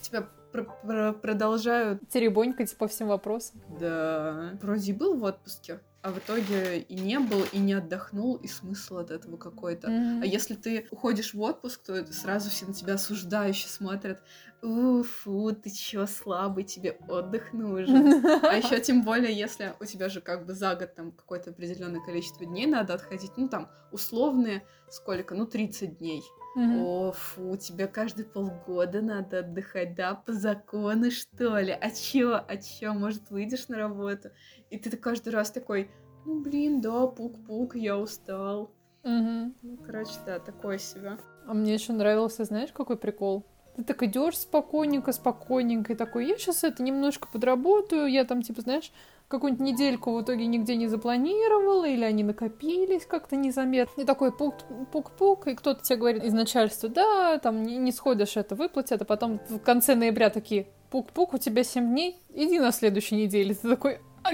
тебя 0.00 0.26
пр 0.50 0.66
пр 0.82 1.12
продолжают... 1.12 2.00
Теребонькать 2.08 2.74
по 2.74 2.88
всем 2.88 3.08
вопросам. 3.08 3.60
Да, 3.78 4.58
вроде 4.62 4.94
был 4.94 5.18
в 5.18 5.24
отпуске, 5.24 5.80
а 6.02 6.12
в 6.12 6.18
итоге 6.18 6.78
и 6.80 6.94
не 6.94 7.18
был, 7.18 7.44
и 7.52 7.58
не 7.58 7.74
отдохнул, 7.74 8.36
и 8.36 8.48
смысл 8.48 8.98
от 8.98 9.10
этого 9.10 9.36
какой-то. 9.36 9.88
Mm-hmm. 9.88 10.22
А 10.22 10.26
если 10.26 10.54
ты 10.54 10.86
уходишь 10.90 11.34
в 11.34 11.40
отпуск, 11.40 11.82
то 11.82 12.12
сразу 12.12 12.48
все 12.48 12.66
на 12.66 12.72
тебя 12.72 12.94
осуждающе 12.94 13.68
смотрят. 13.68 14.22
Уфу, 14.62 15.52
ты 15.52 15.70
чё 15.70 16.06
слабый, 16.06 16.64
тебе 16.64 16.98
отдых 17.08 17.52
нужен. 17.52 18.24
А 18.42 18.56
еще 18.56 18.80
тем 18.82 19.02
более, 19.02 19.36
если 19.36 19.74
у 19.78 19.84
тебя 19.84 20.08
же 20.08 20.20
как 20.20 20.46
бы 20.46 20.54
за 20.54 20.74
год 20.74 20.94
там 20.94 21.12
какое-то 21.12 21.50
определенное 21.50 22.00
количество 22.00 22.46
дней 22.46 22.66
надо 22.66 22.94
отходить, 22.94 23.32
ну 23.36 23.48
там 23.48 23.70
условные 23.90 24.62
сколько, 24.90 25.34
ну 25.34 25.46
30 25.46 25.98
дней. 25.98 26.22
Mm-hmm. 26.56 26.82
О, 26.84 27.12
фу, 27.12 27.56
тебе 27.56 27.86
каждые 27.86 28.26
полгода 28.26 29.00
надо 29.00 29.38
отдыхать, 29.38 29.94
да, 29.94 30.14
по 30.14 30.32
закону, 30.32 31.10
что 31.10 31.58
ли? 31.58 31.70
А 31.70 31.90
чё, 31.90 32.34
а 32.46 32.56
чё, 32.56 32.92
может, 32.92 33.30
выйдешь 33.30 33.68
на 33.68 33.78
работу? 33.78 34.30
И 34.68 34.76
ты 34.76 34.96
каждый 34.96 35.28
раз 35.28 35.52
такой, 35.52 35.90
ну, 36.26 36.40
блин, 36.40 36.80
да, 36.80 37.06
пук-пук, 37.06 37.76
я 37.76 37.96
устал. 37.96 38.72
Mm-hmm. 39.04 39.54
Ну, 39.62 39.76
короче, 39.86 40.14
да, 40.26 40.40
такое 40.40 40.78
себе. 40.78 41.18
А 41.46 41.54
мне 41.54 41.74
еще 41.74 41.92
нравился, 41.92 42.44
знаешь, 42.44 42.72
какой 42.72 42.96
прикол? 42.96 43.46
Ты 43.76 43.84
так 43.84 44.02
идешь 44.02 44.36
спокойненько, 44.36 45.12
спокойненько, 45.12 45.92
и 45.92 45.96
такой, 45.96 46.26
я 46.26 46.36
сейчас 46.36 46.64
это 46.64 46.82
немножко 46.82 47.28
подработаю, 47.28 48.06
я 48.08 48.24
там, 48.24 48.42
типа, 48.42 48.60
знаешь, 48.62 48.92
какую-нибудь 49.30 49.64
недельку 49.64 50.12
в 50.12 50.22
итоге 50.22 50.46
нигде 50.46 50.74
не 50.74 50.88
запланировала, 50.88 51.86
или 51.86 52.02
они 52.02 52.24
накопились 52.24 53.06
как-то 53.06 53.36
незаметно. 53.36 54.02
И 54.02 54.04
такой 54.04 54.32
пук-пук-пук, 54.32 55.46
и 55.46 55.54
кто-то 55.54 55.82
тебе 55.82 55.98
говорит 55.98 56.24
из 56.24 56.32
начальства, 56.32 56.88
да, 56.88 57.38
там 57.38 57.62
не, 57.62 57.76
не 57.76 57.92
сходишь, 57.92 58.36
это 58.36 58.56
выплатят, 58.56 59.02
а 59.02 59.04
потом 59.04 59.40
в 59.48 59.60
конце 59.60 59.94
ноября 59.94 60.30
такие, 60.30 60.66
пук-пук, 60.90 61.34
у 61.34 61.38
тебя 61.38 61.62
7 61.62 61.88
дней, 61.88 62.18
иди 62.34 62.58
на 62.58 62.72
следующей 62.72 63.14
неделе. 63.14 63.54
Ты 63.54 63.68
такой, 63.68 64.00
а, 64.24 64.30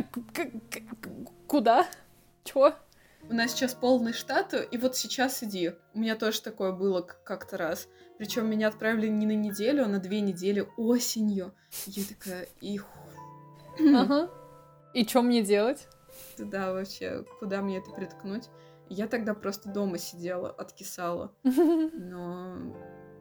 куда? 1.46 1.86
Чего? 2.44 2.72
У 3.28 3.34
нас 3.34 3.52
сейчас 3.52 3.74
полный 3.74 4.14
штат, 4.14 4.54
и 4.70 4.78
вот 4.78 4.96
сейчас 4.96 5.42
иди. 5.42 5.72
У 5.92 5.98
меня 5.98 6.16
тоже 6.16 6.40
такое 6.40 6.72
было 6.72 7.02
как-то 7.02 7.58
раз. 7.58 7.86
Причем 8.16 8.48
меня 8.48 8.68
отправили 8.68 9.08
не 9.08 9.26
на 9.26 9.36
неделю, 9.36 9.84
а 9.84 9.88
на 9.88 9.98
две 9.98 10.22
недели 10.22 10.66
осенью. 10.78 11.52
Я 11.84 12.02
такая, 12.08 12.48
их. 12.62 12.86
Ага. 13.78 14.30
И 14.96 15.06
что 15.06 15.20
мне 15.20 15.42
делать? 15.42 15.88
Да, 16.38 16.72
вообще, 16.72 17.26
куда 17.38 17.60
мне 17.60 17.76
это 17.76 17.90
приткнуть? 17.90 18.44
Я 18.88 19.08
тогда 19.08 19.34
просто 19.34 19.68
дома 19.68 19.98
сидела, 19.98 20.48
откисала. 20.48 21.34
Но 21.44 22.56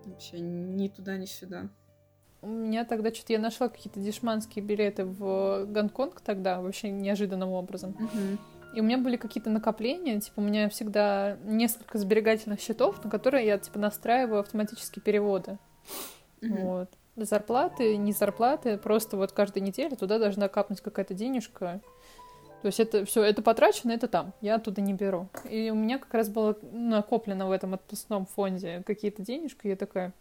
вообще 0.05 0.39
ни 0.39 0.87
туда, 0.87 1.17
ни 1.17 1.25
сюда. 1.25 1.67
У 2.41 2.47
меня 2.47 2.85
тогда 2.85 3.13
что-то 3.13 3.33
я 3.33 3.39
нашла 3.39 3.67
какие-то 3.67 3.99
дешманские 3.99 4.63
билеты 4.63 5.03
в 5.03 5.65
Гонконг 5.65 6.21
тогда, 6.21 6.61
вообще 6.61 6.91
неожиданным 6.91 7.49
образом. 7.49 7.97
И 8.73 8.79
у 8.79 8.83
меня 8.83 8.97
были 8.97 9.17
какие-то 9.17 9.49
накопления, 9.49 10.21
типа 10.21 10.39
у 10.39 10.43
меня 10.43 10.69
всегда 10.69 11.35
несколько 11.43 11.97
сберегательных 11.97 12.61
счетов, 12.61 13.03
на 13.03 13.09
которые 13.09 13.47
я 13.47 13.57
типа 13.57 13.79
настраиваю 13.79 14.39
автоматические 14.39 15.03
переводы. 15.03 15.57
Вот 16.41 16.89
зарплаты, 17.15 17.97
не 17.97 18.11
зарплаты, 18.11 18.77
просто 18.77 19.17
вот 19.17 19.31
каждую 19.31 19.63
неделю 19.63 19.95
туда 19.95 20.19
должна 20.19 20.47
капнуть 20.47 20.81
какая-то 20.81 21.13
денежка. 21.13 21.81
То 22.61 22.67
есть 22.67 22.79
это 22.79 23.05
все, 23.05 23.23
это 23.23 23.41
потрачено, 23.41 23.91
это 23.91 24.07
там. 24.07 24.33
Я 24.41 24.55
оттуда 24.55 24.81
не 24.81 24.93
беру. 24.93 25.29
И 25.49 25.69
у 25.69 25.75
меня 25.75 25.99
как 25.99 26.13
раз 26.13 26.29
было 26.29 26.57
накоплено 26.71 27.47
в 27.47 27.51
этом 27.51 27.73
отпускном 27.75 28.25
фонде 28.25 28.83
какие-то 28.85 29.21
денежки. 29.21 29.67
Я 29.67 29.75
такая, 29.75 30.13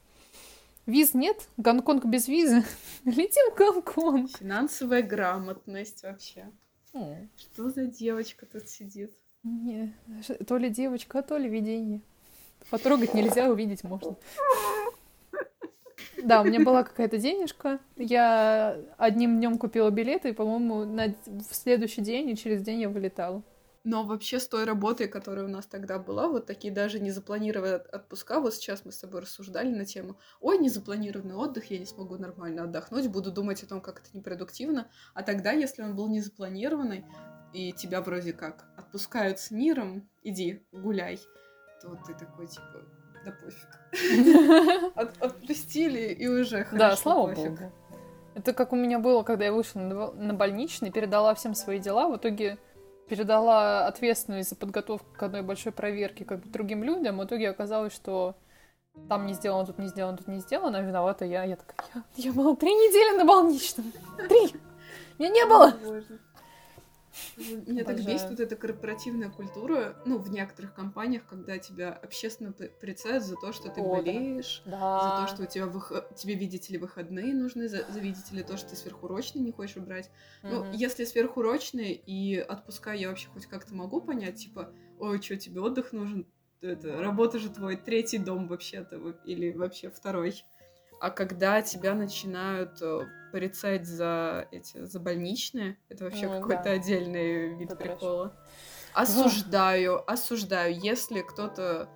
виз 0.87 1.15
нет, 1.15 1.49
Гонконг 1.57 2.05
без 2.05 2.29
визы. 2.29 2.63
Летим 3.05 3.53
в 3.53 3.57
Гонконг. 3.57 4.31
Финансовая 4.37 5.03
грамотность 5.03 6.03
вообще. 6.03 6.51
Mm. 6.93 7.29
Что 7.37 7.71
за 7.71 7.87
девочка 7.87 8.47
тут 8.47 8.69
сидит? 8.69 9.13
Не, 9.43 9.95
то 10.47 10.57
ли 10.57 10.71
девочка, 10.71 11.23
то 11.23 11.37
ли 11.37 11.49
видение. 11.49 12.01
Потрогать 12.71 13.15
нельзя, 13.15 13.51
увидеть 13.51 13.85
можно. 13.85 14.17
Да, 16.25 16.41
у 16.41 16.45
меня 16.45 16.61
была 16.61 16.85
какая-то 16.85 17.19
денежка. 17.19 17.81
Я 17.97 18.79
одним 18.97 19.37
днем 19.37 19.59
купила 19.59 19.91
билеты, 19.91 20.31
и, 20.31 20.33
по-моему, 20.33 20.85
на... 20.85 21.15
в 21.27 21.55
следующий 21.55 22.01
день 22.01 22.31
и 22.31 22.37
через 22.37 22.63
день 22.63 22.81
я 22.81 22.89
вылетала. 22.89 23.43
Но 23.85 24.03
вообще 24.03 24.41
с 24.41 24.49
той 24.49 24.65
работой, 24.65 25.09
которая 25.09 25.45
у 25.45 25.49
нас 25.49 25.67
тогда 25.67 25.99
была, 25.99 26.29
вот 26.29 26.47
такие 26.47 26.73
даже 26.73 27.01
незапланированные 27.01 27.77
отпуска, 27.77 28.41
вот 28.41 28.55
сейчас 28.55 28.87
мы 28.87 28.93
с 28.93 28.99
тобой 28.99 29.21
рассуждали 29.21 29.69
на 29.69 29.85
тему, 29.85 30.17
ой, 30.41 30.57
незапланированный 30.57 31.35
отдых, 31.35 31.71
я 31.71 31.79
не 31.79 31.85
смогу 31.85 32.17
нормально 32.17 32.65
отдохнуть, 32.65 33.09
буду 33.09 33.31
думать 33.31 33.63
о 33.63 33.67
том, 33.67 33.83
как 33.83 34.01
это 34.01 34.17
непродуктивно. 34.17 34.89
А 35.13 35.23
тогда, 35.23 35.53
если 35.53 35.83
он 35.83 35.95
был 35.95 36.09
незапланированный, 36.09 37.05
и 37.53 37.73
тебя 37.73 38.01
вроде 38.01 38.33
как 38.33 38.65
отпускают 38.79 39.39
с 39.39 39.51
миром, 39.51 40.09
иди, 40.23 40.67
гуляй, 40.73 41.21
то 41.83 41.95
ты 42.07 42.15
такой, 42.15 42.47
типа, 42.47 42.83
да 43.25 43.33
пофиг. 43.33 44.93
От, 44.97 45.23
отпустили, 45.23 46.13
и 46.13 46.27
уже 46.27 46.65
хорошо, 46.65 46.77
Да, 46.79 46.97
слава 46.97 47.29
пофиг. 47.29 47.51
богу. 47.51 47.73
Это 48.35 48.53
как 48.53 48.73
у 48.73 48.77
меня 48.77 48.99
было, 48.99 49.23
когда 49.23 49.45
я 49.45 49.53
вышла 49.53 49.81
на, 49.81 50.13
на 50.13 50.35
больничный, 50.35 50.91
передала 50.91 51.35
всем 51.35 51.55
свои 51.55 51.79
дела, 51.79 52.09
в 52.09 52.17
итоге 52.17 52.59
передала 53.09 53.87
ответственность 53.87 54.49
за 54.51 54.57
подготовку 54.57 55.07
к 55.17 55.23
одной 55.23 55.43
большой 55.43 55.73
проверке 55.73 56.25
как 56.25 56.41
бы 56.41 56.49
другим 56.51 56.83
людям, 56.83 57.19
в 57.19 57.25
итоге 57.25 57.51
оказалось, 57.51 57.95
что 57.95 58.35
там 59.09 59.27
не 59.27 59.35
сделано, 59.35 59.67
тут 59.67 59.79
не 59.79 59.89
сделано, 59.89 60.17
тут 60.17 60.29
не 60.29 60.41
сделано, 60.41 60.79
а 60.79 60.83
виновата 60.83 61.25
я. 61.25 61.45
Я 61.45 61.57
такая, 61.57 61.87
я, 61.95 62.03
я 62.17 62.33
была 62.33 62.57
три 62.57 62.73
недели 62.73 63.19
на 63.19 63.25
больничном. 63.25 63.93
Три! 64.29 64.55
Меня 65.19 65.31
не 65.31 65.47
было! 65.47 65.73
Меня 67.37 67.85
так 67.85 68.05
бесит 68.05 68.31
вот 68.31 68.41
эта 68.41 68.57
корпоративная 68.57 69.31
культура, 69.31 69.97
ну, 70.05 70.19
в 70.19 70.31
некоторых 70.31 70.75
компаниях, 70.75 71.27
когда 71.27 71.59
тебя 71.59 71.93
общественно 71.93 72.53
порицают 72.53 73.25
за 73.25 73.37
то, 73.37 73.53
что 73.53 73.71
ты 73.71 73.81
О, 73.81 73.97
болеешь, 73.97 74.63
да. 74.67 75.01
за 75.01 75.27
то, 75.27 75.35
что 75.35 75.43
у 75.45 75.47
тебя 75.47 75.67
вых... 75.67 75.93
тебе, 76.17 76.35
видите 76.35 76.73
ли, 76.73 76.79
выходные 76.79 77.35
нужны, 77.35 77.69
за, 77.69 77.85
за 77.91 78.01
видите 78.01 78.35
ли, 78.35 78.43
то, 78.43 78.57
что 78.57 78.71
ты 78.71 78.77
сверхурочные 78.77 79.45
не 79.45 79.53
хочешь 79.53 79.77
убрать. 79.77 80.11
Угу. 80.43 80.53
Ну, 80.53 80.73
если 80.73 81.05
сверхурочные 81.05 81.95
и 81.95 82.39
отпуска 82.39 82.93
я 82.93 83.09
вообще 83.09 83.29
хоть 83.29 83.47
как-то 83.47 83.75
могу 83.75 84.01
понять, 84.01 84.37
типа, 84.37 84.73
ой, 84.99 85.21
что, 85.23 85.37
тебе 85.37 85.61
отдых 85.61 85.93
нужен? 85.93 86.27
Это, 86.61 87.01
работа 87.01 87.39
же 87.39 87.51
твой 87.51 87.77
третий 87.77 88.19
дом 88.19 88.49
вообще-то, 88.49 88.97
или 89.25 89.53
вообще 89.53 89.91
второй. 89.91 90.45
А 91.01 91.11
когда 91.11 91.61
тебя 91.61 91.95
начинают 91.95 92.81
э, 92.81 93.01
порицать 93.35 93.85
за 93.85 94.47
эти 94.53 94.85
за 94.85 95.01
больничные, 95.01 95.77
это 95.89 96.05
вообще 96.05 96.29
ну, 96.29 96.41
какой-то 96.41 96.63
да. 96.63 96.71
отдельный 96.71 97.57
вид 97.57 97.73
это 97.73 97.75
прикола. 97.75 98.33
Осуждаю, 98.93 100.09
осуждаю. 100.09 100.79
Если 100.79 101.21
кто-то 101.23 101.89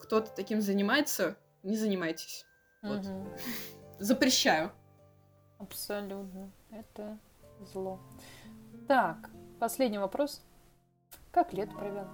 кто-то 0.00 0.32
таким 0.34 0.60
занимается, 0.60 1.36
не 1.62 1.76
занимайтесь. 1.76 2.46
Вот. 2.82 3.02
Запрещаю. 4.00 4.72
Абсолютно. 5.60 6.50
Это 6.72 7.16
зло. 7.60 8.00
Так, 8.88 9.30
последний 9.60 9.98
вопрос. 9.98 10.42
Как 11.30 11.52
лето 11.52 11.76
провела? 11.76 12.08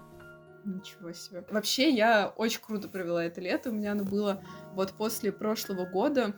Ничего 0.67 1.15
себе. 1.15 1.43
Вообще, 1.51 1.89
я 1.89 2.35
очень 2.37 2.61
круто 2.61 2.87
провела 2.87 3.25
это 3.25 3.41
лето. 3.41 3.71
У 3.71 3.73
меня 3.73 3.93
оно 3.93 4.05
было 4.05 4.43
вот 4.75 4.93
после 4.93 5.33
прошлого 5.33 5.87
года 5.87 6.35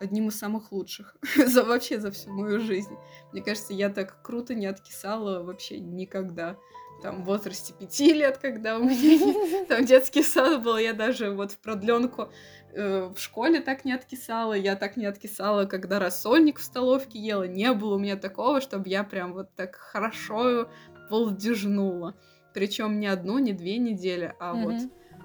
одним 0.00 0.28
из 0.28 0.38
самых 0.38 0.72
лучших 0.72 1.16
за 1.36 1.64
вообще 1.64 2.00
за 2.00 2.10
всю 2.10 2.30
мою 2.30 2.60
жизнь. 2.60 2.94
Мне 3.32 3.42
кажется, 3.42 3.74
я 3.74 3.88
так 3.90 4.22
круто 4.22 4.54
не 4.54 4.66
откисала 4.66 5.42
вообще 5.42 5.78
никогда. 5.78 6.56
Там 7.02 7.22
в 7.22 7.26
возрасте 7.26 7.72
пяти 7.78 8.12
лет, 8.12 8.38
когда 8.38 8.76
у 8.76 8.82
меня 8.82 9.66
там 9.68 9.84
детский 9.84 10.22
сад 10.22 10.62
был, 10.62 10.78
я 10.78 10.92
даже 10.92 11.30
вот 11.30 11.52
в 11.52 11.58
продленку 11.58 12.30
э, 12.72 13.12
в 13.14 13.18
школе 13.18 13.60
так 13.60 13.84
не 13.84 13.92
откисала, 13.92 14.54
я 14.54 14.74
так 14.74 14.96
не 14.96 15.06
откисала, 15.06 15.64
когда 15.66 16.00
рассольник 16.00 16.58
в 16.58 16.64
столовке 16.64 17.20
ела, 17.20 17.46
не 17.46 17.72
было 17.72 17.94
у 17.94 17.98
меня 17.98 18.16
такого, 18.16 18.60
чтобы 18.60 18.88
я 18.88 19.04
прям 19.04 19.32
вот 19.32 19.54
так 19.54 19.76
хорошо 19.76 20.68
полдежнула. 21.08 22.14
Причем 22.52 22.98
не 22.98 23.06
одну, 23.06 23.38
не 23.38 23.52
две 23.52 23.78
недели, 23.78 24.34
а 24.40 24.52
mm-hmm. 24.52 24.64
вот 24.64 24.74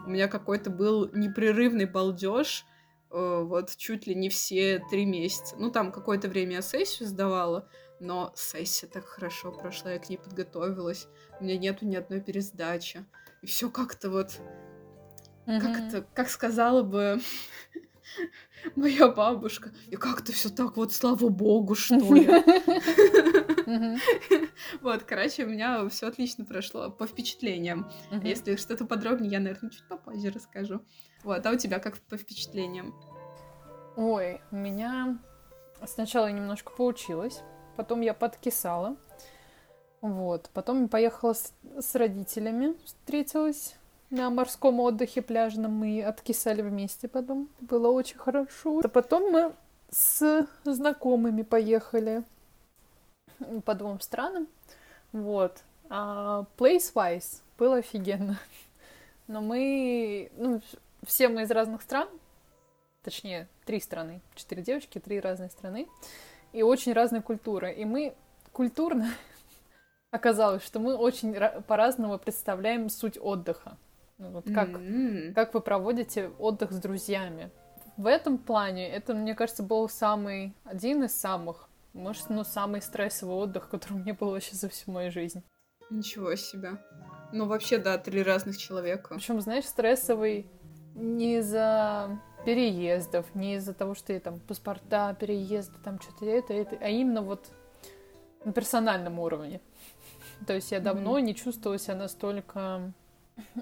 у 0.05 0.09
меня 0.09 0.27
какой-то 0.27 0.69
был 0.69 1.09
непрерывный 1.13 1.85
балдеж, 1.85 2.65
вот 3.13 3.75
чуть 3.77 4.07
ли 4.07 4.15
не 4.15 4.29
все 4.29 4.83
три 4.89 5.05
месяца. 5.05 5.55
Ну, 5.57 5.69
там 5.69 5.91
какое-то 5.91 6.27
время 6.27 6.55
я 6.55 6.61
сессию 6.61 7.07
сдавала, 7.07 7.69
но 7.99 8.33
сессия 8.35 8.87
так 8.87 9.05
хорошо 9.05 9.51
прошла, 9.51 9.91
я 9.91 9.99
к 9.99 10.09
ней 10.09 10.17
подготовилась. 10.17 11.07
У 11.39 11.43
меня 11.43 11.57
нету 11.57 11.85
ни 11.85 11.95
одной 11.95 12.21
пересдачи. 12.21 13.05
И 13.41 13.45
все 13.45 13.69
как-то 13.69 14.09
вот... 14.09 14.39
Mm-hmm. 15.45 15.59
Как-то, 15.59 16.07
как 16.13 16.29
сказала 16.29 16.83
бы 16.83 17.19
моя 18.75 19.09
бабушка, 19.09 19.71
и 19.87 19.95
как-то 19.95 20.31
все 20.31 20.49
так 20.49 20.77
вот, 20.77 20.93
слава 20.93 21.27
богу, 21.29 21.75
что 21.75 21.95
ли. 21.95 22.25
Вот, 24.81 25.03
короче, 25.03 25.45
у 25.45 25.47
меня 25.47 25.87
все 25.89 26.07
отлично 26.07 26.45
прошло 26.45 26.89
по 26.89 27.07
впечатлениям. 27.07 27.89
Если 28.23 28.55
что-то 28.55 28.85
подробнее, 28.85 29.31
я, 29.31 29.39
наверное, 29.39 29.71
чуть 29.71 29.87
попозже 29.87 30.29
расскажу. 30.29 30.81
Вот, 31.23 31.45
а 31.45 31.51
у 31.51 31.55
тебя 31.55 31.79
как 31.79 31.97
по 31.97 32.17
впечатлениям? 32.17 32.93
Ой, 33.95 34.41
у 34.51 34.55
меня 34.55 35.19
сначала 35.85 36.31
немножко 36.31 36.71
получилось, 36.71 37.41
потом 37.77 38.01
я 38.01 38.13
подкисала. 38.13 38.97
Вот, 40.01 40.49
потом 40.53 40.89
поехала 40.89 41.33
с, 41.33 41.53
с 41.79 41.95
родителями, 41.95 42.75
встретилась 42.83 43.75
на 44.09 44.29
морском 44.29 44.79
отдыхе 44.79 45.21
пляжном. 45.21 45.71
Мы 45.73 46.03
откисали 46.03 46.61
вместе 46.61 47.07
потом. 47.07 47.49
Было 47.61 47.87
очень 47.87 48.17
хорошо. 48.17 48.81
А 48.83 48.87
потом 48.87 49.31
мы 49.31 49.53
с 49.89 50.47
знакомыми 50.65 51.43
поехали 51.43 52.23
по 53.65 53.75
двум 53.75 53.99
странам. 53.99 54.47
Вот. 55.11 55.63
А 55.89 56.45
place-wise 56.57 57.41
было 57.57 57.77
офигенно. 57.77 58.39
Но 59.27 59.41
мы, 59.41 60.31
ну, 60.37 60.61
все 61.05 61.29
мы 61.29 61.43
из 61.43 61.51
разных 61.51 61.81
стран, 61.81 62.07
точнее, 63.03 63.47
три 63.65 63.79
страны, 63.79 64.21
четыре 64.35 64.63
девочки, 64.63 64.99
три 64.99 65.19
разные 65.19 65.49
страны, 65.49 65.87
и 66.51 66.61
очень 66.63 66.93
разные 66.93 67.21
культуры. 67.21 67.73
И 67.73 67.85
мы 67.85 68.15
культурно 68.51 69.09
оказалось, 70.11 70.63
что 70.63 70.79
мы 70.79 70.95
очень 70.95 71.35
по-разному 71.63 72.17
представляем 72.17 72.89
суть 72.89 73.17
отдыха. 73.19 73.77
Ну, 74.17 74.29
вот 74.29 74.45
как, 74.53 74.69
mm-hmm. 74.69 75.33
как 75.33 75.53
вы 75.53 75.61
проводите 75.61 76.31
отдых 76.39 76.71
с 76.71 76.77
друзьями. 76.77 77.49
В 77.97 78.07
этом 78.07 78.37
плане 78.37 78.89
это, 78.89 79.13
мне 79.13 79.35
кажется, 79.35 79.63
был 79.63 79.89
самый, 79.89 80.53
один 80.63 81.03
из 81.03 81.15
самых 81.15 81.67
может, 81.93 82.29
ну, 82.29 82.43
самый 82.43 82.81
стрессовый 82.81 83.35
отдых, 83.35 83.69
который 83.69 83.93
у 83.93 83.97
меня 83.99 84.13
был 84.13 84.31
вообще 84.31 84.55
за 84.55 84.69
всю 84.69 84.91
мою 84.91 85.11
жизнь. 85.11 85.43
Ничего 85.89 86.35
себе. 86.35 86.77
Ну, 87.31 87.45
вообще, 87.45 87.77
да, 87.77 87.97
три 87.97 88.23
разных 88.23 88.57
человека. 88.57 89.15
Причем, 89.15 89.41
знаешь, 89.41 89.65
стрессовый 89.65 90.49
не 90.95 91.37
из-за 91.37 92.19
переездов, 92.45 93.33
не 93.35 93.55
из-за 93.55 93.73
того, 93.73 93.95
что 93.95 94.13
я 94.13 94.19
там 94.19 94.39
паспорта, 94.39 95.13
переезды, 95.13 95.75
там 95.83 95.99
что-то 95.99 96.25
это, 96.25 96.53
это, 96.53 96.77
а 96.81 96.89
именно 96.89 97.21
вот 97.21 97.47
на 98.43 98.51
персональном 98.51 99.19
уровне. 99.19 99.61
То 100.45 100.53
есть 100.53 100.71
я 100.71 100.79
давно 100.79 101.17
mm-hmm. 101.17 101.23
не 101.23 101.35
чувствовала 101.35 101.79
себя 101.79 101.95
настолько... 101.95 102.93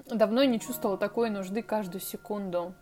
Давно 0.06 0.44
не 0.44 0.60
чувствовала 0.60 0.98
такой 0.98 1.30
нужды 1.30 1.62
каждую 1.62 2.02
секунду 2.02 2.74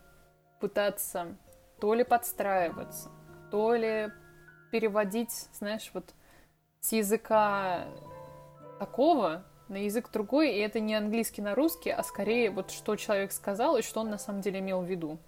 пытаться 0.58 1.36
то 1.80 1.94
ли 1.94 2.02
подстраиваться, 2.02 3.10
то 3.50 3.74
ли 3.74 4.12
переводить, 4.70 5.48
знаешь, 5.52 5.90
вот 5.94 6.14
с 6.80 6.92
языка 6.92 7.86
такого 8.78 9.44
на 9.68 9.84
язык 9.84 10.10
другой, 10.10 10.52
и 10.54 10.58
это 10.58 10.80
не 10.80 10.94
английский 10.94 11.42
на 11.42 11.54
русский, 11.54 11.90
а 11.90 12.02
скорее 12.02 12.50
вот 12.50 12.70
что 12.70 12.96
человек 12.96 13.32
сказал 13.32 13.76
и 13.76 13.82
что 13.82 14.00
он 14.00 14.10
на 14.10 14.18
самом 14.18 14.40
деле 14.40 14.58
имел 14.60 14.82
в 14.82 14.90
виду. 14.90 15.18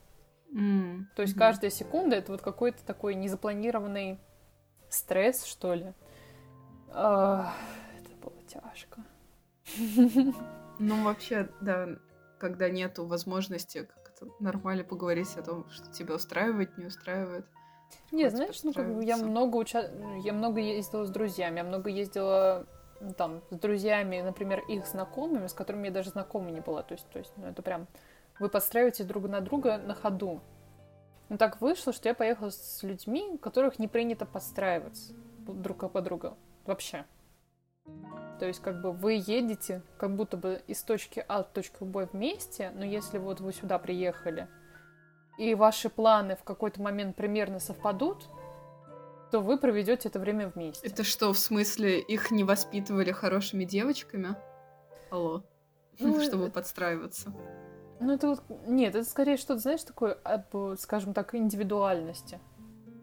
Mm. 0.52 1.04
То 1.14 1.22
есть 1.22 1.34
mm-hmm. 1.34 1.38
каждая 1.38 1.70
секунда 1.70 2.16
это 2.16 2.32
вот 2.32 2.42
какой-то 2.42 2.84
такой 2.84 3.14
незапланированный 3.14 4.18
стресс, 4.88 5.44
что 5.44 5.74
ли. 5.74 5.92
А, 6.90 7.54
это 7.98 8.10
было 8.22 8.42
тяжко. 8.46 9.04
Ну, 10.78 11.04
вообще, 11.04 11.48
да, 11.60 11.90
когда 12.38 12.68
нету 12.68 13.06
возможности 13.06 13.84
как-то 13.84 14.26
нормально 14.40 14.82
поговорить 14.82 15.36
о 15.36 15.42
том, 15.42 15.70
что 15.70 15.92
тебя 15.92 16.16
устраивает, 16.16 16.76
не 16.76 16.86
устраивает. 16.86 17.46
Не, 18.10 18.28
знаешь, 18.30 18.62
ну 18.62 18.72
как 18.72 18.94
бы 18.94 19.04
я 19.04 19.16
много 19.16 19.56
уча... 19.56 19.90
я 20.24 20.32
много 20.32 20.60
ездила 20.60 21.04
с 21.04 21.10
друзьями, 21.10 21.58
я 21.58 21.64
много 21.64 21.90
ездила 21.90 22.66
там 23.16 23.42
с 23.50 23.56
друзьями, 23.56 24.20
например, 24.20 24.60
их 24.68 24.86
знакомыми, 24.86 25.46
с 25.46 25.52
которыми 25.52 25.86
я 25.86 25.92
даже 25.92 26.10
знакома 26.10 26.50
не 26.50 26.60
была. 26.60 26.82
То 26.82 26.94
есть, 26.94 27.06
то 27.08 27.18
есть, 27.18 27.32
ну 27.36 27.46
это 27.46 27.62
прям 27.62 27.86
вы 28.38 28.48
подстраиваетесь 28.48 29.04
друг 29.04 29.28
на 29.28 29.40
друга 29.40 29.78
на 29.78 29.94
ходу. 29.94 30.40
Ну 31.28 31.38
так 31.38 31.60
вышло, 31.60 31.92
что 31.92 32.08
я 32.08 32.14
поехала 32.14 32.50
с 32.50 32.82
людьми, 32.82 33.38
которых 33.38 33.78
не 33.78 33.88
принято 33.88 34.26
подстраиваться 34.26 35.14
друг 35.38 35.90
под 35.90 36.04
друга 36.04 36.36
вообще. 36.66 37.04
То 38.38 38.46
есть, 38.46 38.60
как 38.60 38.80
бы 38.80 38.92
вы 38.92 39.14
едете, 39.24 39.82
как 39.98 40.14
будто 40.14 40.36
бы 40.36 40.62
из 40.66 40.82
точки 40.82 41.24
А 41.28 41.42
в 41.42 41.48
точку 41.48 41.84
Б 41.84 42.08
вместе, 42.12 42.70
но 42.74 42.84
если 42.84 43.18
вот 43.18 43.40
вы 43.40 43.52
сюда 43.52 43.78
приехали, 43.78 44.48
и 45.38 45.54
ваши 45.54 45.88
планы 45.88 46.36
в 46.36 46.44
какой-то 46.44 46.82
момент 46.82 47.16
примерно 47.16 47.60
совпадут, 47.60 48.28
то 49.30 49.40
вы 49.40 49.56
проведете 49.56 50.08
это 50.08 50.18
время 50.18 50.48
вместе. 50.48 50.86
Это 50.86 51.04
что, 51.04 51.32
в 51.32 51.38
смысле, 51.38 52.00
их 52.00 52.30
не 52.30 52.44
воспитывали 52.44 53.12
хорошими 53.12 53.64
девочками? 53.64 54.36
Алло. 55.10 55.42
Ну, 55.98 56.20
чтобы 56.24 56.50
подстраиваться. 56.50 57.32
Ну, 58.00 58.12
это 58.12 58.28
вот... 58.28 58.42
Нет, 58.66 58.94
это 58.94 59.08
скорее 59.08 59.36
что-то, 59.36 59.60
знаешь, 59.60 59.82
такое, 59.84 60.14
об, 60.24 60.76
скажем 60.78 61.14
так, 61.14 61.34
индивидуальности. 61.34 62.40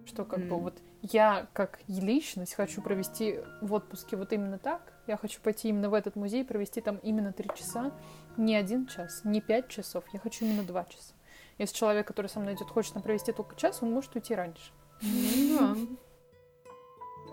Что 0.05 0.25
как 0.25 0.39
mm. 0.39 0.47
бы 0.49 0.59
вот 0.59 0.81
я 1.01 1.47
как 1.53 1.79
личность 1.87 2.55
хочу 2.55 2.81
провести 2.81 3.39
в 3.61 3.73
отпуске 3.73 4.17
вот 4.17 4.33
именно 4.33 4.57
так. 4.57 4.93
Я 5.07 5.17
хочу 5.17 5.39
пойти 5.41 5.69
именно 5.69 5.89
в 5.89 5.93
этот 5.93 6.15
музей, 6.15 6.43
провести 6.43 6.81
там 6.81 6.97
именно 6.97 7.31
три 7.31 7.49
часа. 7.55 7.91
Не 8.37 8.55
один 8.55 8.85
час, 8.85 9.21
не 9.23 9.41
пять 9.41 9.69
часов. 9.69 10.03
Я 10.13 10.19
хочу 10.19 10.45
именно 10.45 10.63
два 10.63 10.85
часа. 10.85 11.13
Если 11.59 11.75
человек, 11.75 12.07
который 12.07 12.27
со 12.27 12.39
мной 12.39 12.55
идет, 12.55 12.69
хочет 12.69 12.93
там 12.93 13.03
провести 13.03 13.31
только 13.31 13.55
час, 13.55 13.83
он 13.83 13.91
может 13.91 14.15
уйти 14.15 14.33
раньше. 14.33 14.71
Ну 15.01 15.59
да. 15.59 15.75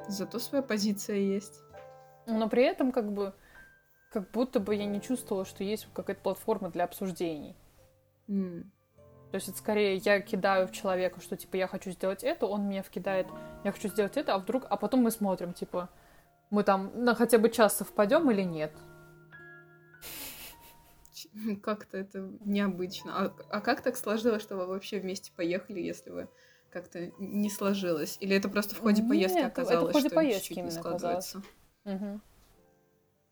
Зато 0.08 0.38
своя 0.38 0.62
позиция 0.62 1.16
есть. 1.16 1.62
Но 2.26 2.48
при 2.48 2.64
этом 2.64 2.92
как 2.92 3.12
бы 3.12 3.32
как 4.10 4.30
будто 4.30 4.60
бы 4.60 4.74
я 4.74 4.84
не 4.84 5.00
чувствовала, 5.00 5.44
что 5.44 5.64
есть 5.64 5.88
какая-то 5.92 6.22
платформа 6.22 6.70
для 6.70 6.84
обсуждений. 6.84 7.56
Mm. 8.28 8.64
То 9.30 9.34
есть 9.34 9.48
это 9.48 9.58
скорее 9.58 9.96
я 9.96 10.20
кидаю 10.20 10.66
в 10.68 10.72
человека, 10.72 11.20
что 11.20 11.36
типа 11.36 11.56
я 11.56 11.66
хочу 11.66 11.90
сделать 11.90 12.24
это, 12.24 12.46
он 12.46 12.68
меня 12.68 12.82
вкидает, 12.82 13.26
я 13.64 13.72
хочу 13.72 13.88
сделать 13.88 14.16
это, 14.16 14.34
а 14.34 14.38
вдруг, 14.38 14.64
а 14.70 14.76
потом 14.76 15.00
мы 15.00 15.10
смотрим, 15.10 15.52
типа, 15.52 15.90
мы 16.50 16.62
там 16.62 16.92
на 16.94 17.14
хотя 17.14 17.38
бы 17.38 17.50
час 17.50 17.76
совпадем 17.76 18.30
или 18.30 18.42
нет. 18.42 18.72
Как-то 21.62 21.98
это 21.98 22.30
необычно. 22.44 23.12
А, 23.16 23.34
а 23.50 23.60
как 23.60 23.82
так 23.82 23.96
сложилось, 23.96 24.42
что 24.42 24.56
вы 24.56 24.66
вообще 24.66 24.98
вместе 24.98 25.32
поехали, 25.34 25.80
если 25.80 26.10
вы 26.10 26.28
как-то 26.70 27.10
не 27.18 27.50
сложилось? 27.50 28.18
Или 28.20 28.36
это 28.36 28.48
просто 28.48 28.74
в 28.74 28.80
ходе 28.80 29.02
Нет, 29.02 29.08
поездки 29.08 29.38
оказалось, 29.38 29.82
это 29.82 29.90
в 29.90 29.92
ходе 29.92 30.08
что 30.08 30.14
поездки 30.14 30.52
именно 30.52 30.66
не 30.66 30.70
складывается? 30.72 31.42
Угу. 31.84 32.20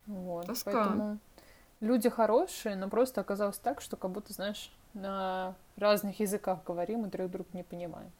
Вот, 0.07 0.45
Тоска. 0.47 0.71
Поэтому 0.71 1.19
люди 1.79 2.09
хорошие, 2.09 2.75
но 2.75 2.89
просто 2.89 3.21
оказалось 3.21 3.57
так, 3.57 3.81
что 3.81 3.97
как 3.97 4.11
будто, 4.11 4.33
знаешь, 4.33 4.71
на 4.93 5.55
разных 5.75 6.19
языках 6.19 6.63
говорим 6.63 7.05
и 7.05 7.09
друг 7.09 7.29
друга 7.29 7.49
не 7.53 7.63
понимаем. 7.63 8.11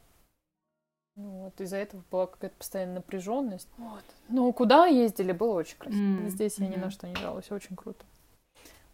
Ну, 1.15 1.45
вот 1.45 1.61
из-за 1.61 1.77
этого 1.77 2.03
была 2.11 2.27
какая-то 2.27 2.57
постоянная 2.57 2.95
напряженность. 2.95 3.69
Вот. 3.77 4.03
Ну, 4.27 4.51
куда 4.51 4.85
ездили, 4.85 5.31
было 5.31 5.53
очень 5.53 5.77
красиво. 5.77 6.19
Mm-hmm. 6.19 6.29
Здесь 6.29 6.57
я 6.57 6.67
ни 6.67 6.75
на 6.75 6.89
что 6.91 7.07
не 7.07 7.15
жалуюсь, 7.15 7.51
очень 7.51 7.75
круто. 7.77 8.05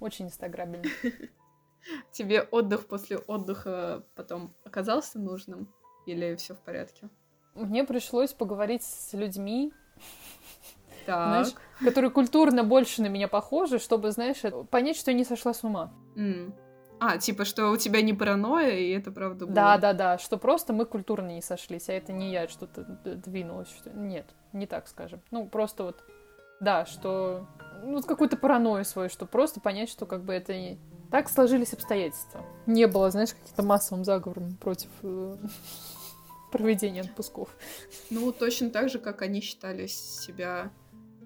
Очень 0.02 0.26
инстаграбельно. 0.26 0.90
Тебе 2.12 2.42
отдых 2.42 2.88
после 2.88 3.18
отдыха 3.18 4.04
потом 4.16 4.54
оказался 4.66 5.20
нужным? 5.20 5.74
Или 6.06 6.36
все 6.36 6.56
в 6.56 6.60
порядке? 6.60 7.10
Мне 7.54 7.84
пришлось 7.84 8.34
поговорить 8.34 8.84
с 8.84 9.14
людьми, 9.14 9.72
так. 11.06 11.46
знаешь, 11.46 11.54
которые 11.84 12.10
культурно 12.10 12.64
больше 12.64 13.04
на 13.04 13.08
меня 13.08 13.28
похожи, 13.28 13.78
чтобы, 13.78 14.12
знаешь, 14.12 14.42
понять, 14.70 14.98
что 14.98 15.12
я 15.12 15.18
не 15.18 15.24
сошла 15.24 15.54
с 15.54 15.64
ума. 15.64 15.94
Mm. 16.16 16.54
А, 17.00 17.18
типа, 17.18 17.46
что 17.46 17.70
у 17.70 17.78
тебя 17.78 18.02
не 18.02 18.14
паранойя, 18.14 18.78
и 18.78 18.92
это 18.92 19.12
правда 19.12 19.46
было? 19.46 19.56
Да, 19.56 19.78
да, 19.78 19.94
да, 19.94 20.18
что 20.18 20.38
просто 20.38 20.72
мы 20.72 20.86
культурно 20.86 21.30
не 21.30 21.42
сошлись, 21.42 21.90
а 21.90 21.94
это 21.94 22.14
не 22.14 22.32
я 22.32 22.48
что-то 22.48 22.84
двинулась. 22.84 23.70
Что... 23.70 23.90
Нет, 23.92 24.26
не 24.54 24.68
так 24.68 24.88
скажем. 24.88 25.22
Ну, 25.32 25.48
просто 25.48 25.84
вот, 25.84 26.04
да, 26.62 26.86
что... 26.86 27.48
Ну, 27.84 28.02
какую-то 28.02 28.38
паранойю 28.38 28.86
свою, 28.86 29.10
что 29.10 29.26
просто 29.26 29.60
понять, 29.60 29.90
что 29.90 30.06
как 30.06 30.24
бы 30.24 30.34
это 30.34 30.54
не... 30.54 30.80
Так 31.10 31.28
сложились 31.28 31.74
обстоятельства. 31.74 32.46
Не 32.68 32.88
было, 32.88 33.10
знаешь, 33.10 33.34
каким-то 33.34 33.64
массовым 33.64 34.06
заговором 34.06 34.56
против 34.58 34.90
э, 35.02 35.38
проведения 36.52 37.02
отпусков. 37.02 37.50
Ну, 38.12 38.32
точно 38.32 38.70
так 38.70 38.90
же, 38.90 39.00
как 39.00 39.24
они 39.24 39.42
считали 39.42 39.88
себя 39.88 40.72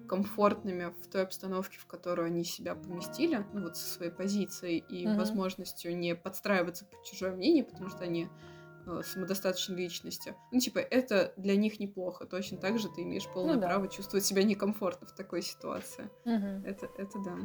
комфортными 0.08 0.94
в 1.02 1.08
той 1.08 1.22
обстановке, 1.24 1.78
в 1.78 1.86
которую 1.86 2.26
они 2.26 2.44
себя 2.44 2.74
поместили, 2.74 3.44
ну 3.52 3.62
вот 3.64 3.76
со 3.76 3.86
своей 3.86 4.12
позицией 4.12 4.78
и 4.88 5.04
mm-hmm. 5.04 5.16
возможностью 5.16 5.96
не 5.96 6.14
подстраиваться 6.14 6.84
под 6.84 7.02
чужое 7.04 7.32
мнение, 7.32 7.64
потому 7.64 7.90
что 7.90 8.04
они 8.04 8.28
э, 8.86 9.02
самодостаточные 9.04 9.78
личности. 9.78 10.34
Ну, 10.52 10.60
типа, 10.60 10.78
это 10.78 11.32
для 11.36 11.56
них 11.56 11.80
неплохо. 11.80 12.26
Точно 12.26 12.58
так 12.58 12.78
же 12.78 12.88
ты 12.88 13.02
имеешь 13.02 13.26
полное 13.26 13.54
ну, 13.54 13.60
да. 13.60 13.68
право 13.68 13.88
чувствовать 13.88 14.24
себя 14.24 14.42
некомфортно 14.42 15.06
в 15.06 15.12
такой 15.14 15.42
ситуации. 15.42 16.08
Mm-hmm. 16.24 16.66
Это, 16.66 16.88
это 16.96 17.18
да. 17.18 17.36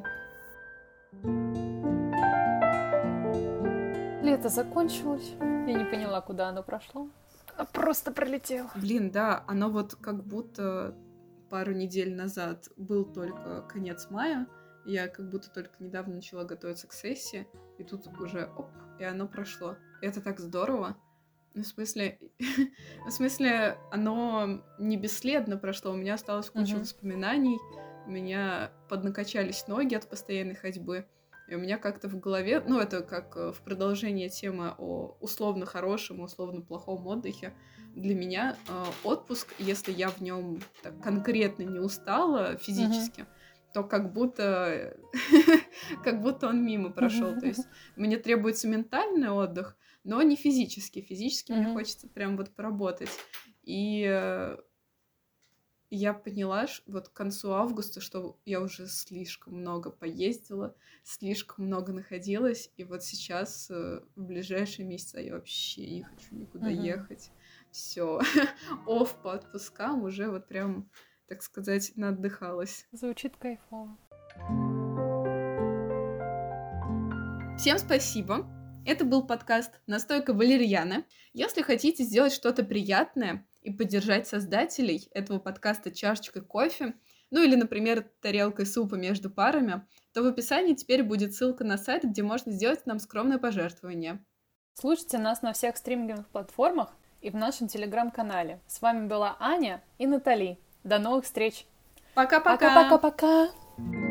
Лето 4.23 4.49
закончилось. 4.49 5.34
Я 5.39 5.73
не 5.73 5.86
поняла, 5.86 6.21
куда 6.21 6.49
оно 6.49 6.63
прошло. 6.63 7.10
А 7.58 7.65
просто 7.65 8.12
пролетело. 8.12 8.69
Блин, 8.75 9.12
да, 9.12 9.43
оно 9.47 9.69
вот 9.69 9.95
как 9.95 10.23
будто 10.23 10.95
пару 11.49 11.73
недель 11.73 12.15
назад 12.15 12.69
был 12.77 13.04
только 13.04 13.62
конец 13.63 14.08
мая, 14.10 14.47
я 14.86 15.08
как 15.08 15.30
будто 15.30 15.51
только 15.51 15.84
недавно 15.84 16.15
начала 16.15 16.43
готовиться 16.43 16.88
к 16.88 16.93
сессии, 16.93 17.47
и 17.77 17.84
тут 17.84 18.08
уже 18.19 18.49
оп, 18.58 18.67
и 18.99 19.04
оно 19.04 19.27
прошло. 19.27 19.75
Это 20.01 20.21
так 20.21 20.39
здорово. 20.39 20.97
Ну, 21.54 21.64
в 21.64 21.68
смысле, 21.68 22.20
в 23.06 23.12
смысле, 23.12 23.78
оно 23.92 24.64
не 24.80 24.98
бесследно 24.98 25.58
прошло. 25.58 25.92
У 25.92 25.96
меня 25.96 26.14
осталось 26.14 26.50
куча 26.50 26.76
uh-huh. 26.76 26.82
воспоминаний, 26.82 27.58
у 28.06 28.12
меня 28.12 28.72
поднакачались 28.90 29.68
ноги 29.68 29.96
от 29.96 30.10
постоянной 30.10 30.56
ходьбы. 30.56 31.06
И 31.50 31.56
у 31.56 31.60
меня 31.60 31.78
как-то 31.78 32.08
в 32.08 32.18
голове, 32.18 32.64
ну, 32.66 32.80
это 32.80 33.02
как 33.02 33.36
э, 33.36 33.52
в 33.52 33.62
продолжение 33.62 34.30
темы 34.30 34.74
о 34.78 35.18
условно 35.20 35.66
хорошем, 35.66 36.22
условно 36.22 36.62
плохом 36.62 37.06
отдыхе, 37.06 37.54
для 37.94 38.16
меня 38.16 38.56
э, 38.70 38.86
отпуск, 39.04 39.54
если 39.60 39.92
я 39.92 40.10
в 40.10 40.22
нем 40.22 40.62
конкретно 41.04 41.64
не 41.64 41.80
устала 41.80 42.56
физически, 42.56 43.22
uh-huh. 43.22 43.74
то 43.74 43.84
как 43.84 44.14
будто 44.14 44.96
как 46.06 46.22
будто 46.22 46.48
он 46.48 46.66
мимо 46.66 46.90
прошел. 46.90 47.38
То 47.38 47.48
есть 47.48 47.68
мне 47.98 48.16
требуется 48.16 48.70
ментальный 48.70 49.30
отдых, 49.30 49.76
но 50.04 50.22
не 50.22 50.36
физически. 50.36 51.02
Физически 51.02 51.52
uh-huh. 51.52 51.58
мне 51.58 51.74
хочется 51.74 52.08
прям 52.08 52.38
вот 52.38 52.50
поработать. 52.56 53.10
И 53.64 54.06
э, 54.08 54.58
я 55.90 56.14
поняла 56.14 56.66
вот 56.88 57.10
к 57.10 57.14
концу 57.14 57.52
августа, 57.52 58.02
что 58.02 58.40
я 58.46 58.62
уже 58.62 58.88
слишком 58.88 59.56
много 59.56 59.92
поездила, 59.92 60.76
слишком 61.04 61.66
много 61.66 61.94
находилась, 61.94 62.72
и 62.78 62.84
вот 62.84 63.04
сейчас 63.04 63.70
э, 63.70 64.02
в 64.16 64.24
ближайшие 64.24 64.88
месяцы 64.88 65.20
я 65.20 65.34
вообще 65.34 65.90
не 65.90 66.04
хочу 66.04 66.36
никуда 66.36 66.72
uh-huh. 66.72 66.86
ехать. 66.86 67.32
Все, 67.72 68.22
оф 68.88 69.22
по 69.22 69.34
отпускам 69.34 70.04
уже 70.04 70.30
вот 70.30 70.48
прям, 70.48 70.90
так 71.28 71.44
сказать, 71.44 71.94
наотдыхалась. 71.96 72.88
Звучит 72.92 73.38
кайфово. 73.38 73.98
Всем 77.58 77.78
спасибо. 77.78 78.61
Это 78.86 79.06
был 79.06 79.26
подкаст 79.26 79.80
«Настойка 79.88 80.34
валерьяна». 80.34 81.06
Если 81.34 81.62
хотите 81.62 82.04
сделать 82.04 82.34
что-то 82.34 82.63
приятное, 82.63 83.46
и 83.62 83.72
поддержать 83.72 84.28
создателей 84.28 85.08
этого 85.13 85.39
подкаста 85.39 85.91
чашечкой 85.91 86.41
кофе, 86.41 86.96
ну 87.30 87.41
или, 87.44 87.56
например, 87.56 88.06
тарелкой 88.22 88.65
супа 88.65 88.96
между 88.96 89.30
парами, 89.30 89.86
то 90.13 90.24
в 90.24 90.26
описании 90.26 90.74
теперь 90.74 91.04
будет 91.04 91.34
ссылка 91.34 91.63
на 91.63 91.78
сайт, 91.78 92.04
где 92.04 92.24
можно 92.24 92.52
сделать 92.52 92.86
нам 92.86 93.00
скромное 93.00 93.38
пожертвование. 93.38 94.24
Слушайте 94.74 95.17
нас 95.17 95.41
на 95.41 95.54
всех 95.54 95.78
стриминговых 95.78 96.28
платформах 96.30 96.94
и 97.22 97.30
в 97.30 97.36
нашем 97.36 97.67
телеграм-канале. 97.67 98.60
С 98.67 98.82
вами 98.82 99.08
была 99.08 99.38
Аня 99.39 99.84
и 99.98 100.08
Натали. 100.08 100.60
До 100.84 100.98
новых 100.98 101.26
встреч! 101.26 101.65
Пока-пока! 102.15 102.58
Пока-пока-пока! 102.58 104.11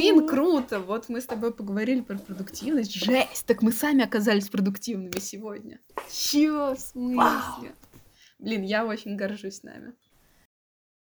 Блин, 0.00 0.26
круто! 0.26 0.80
Вот 0.80 1.10
мы 1.10 1.20
с 1.20 1.26
тобой 1.26 1.52
поговорили 1.52 2.00
про 2.00 2.16
продуктивность. 2.16 2.94
Жесть! 2.94 3.44
Так 3.46 3.60
мы 3.60 3.70
сами 3.70 4.02
оказались 4.02 4.48
продуктивными 4.48 5.18
сегодня. 5.20 5.78
Чё? 6.10 6.74
В 6.74 6.80
смысле? 6.80 7.74
Блин, 8.38 8.62
я 8.62 8.86
очень 8.86 9.16
горжусь 9.16 9.62
нами. 9.62 9.92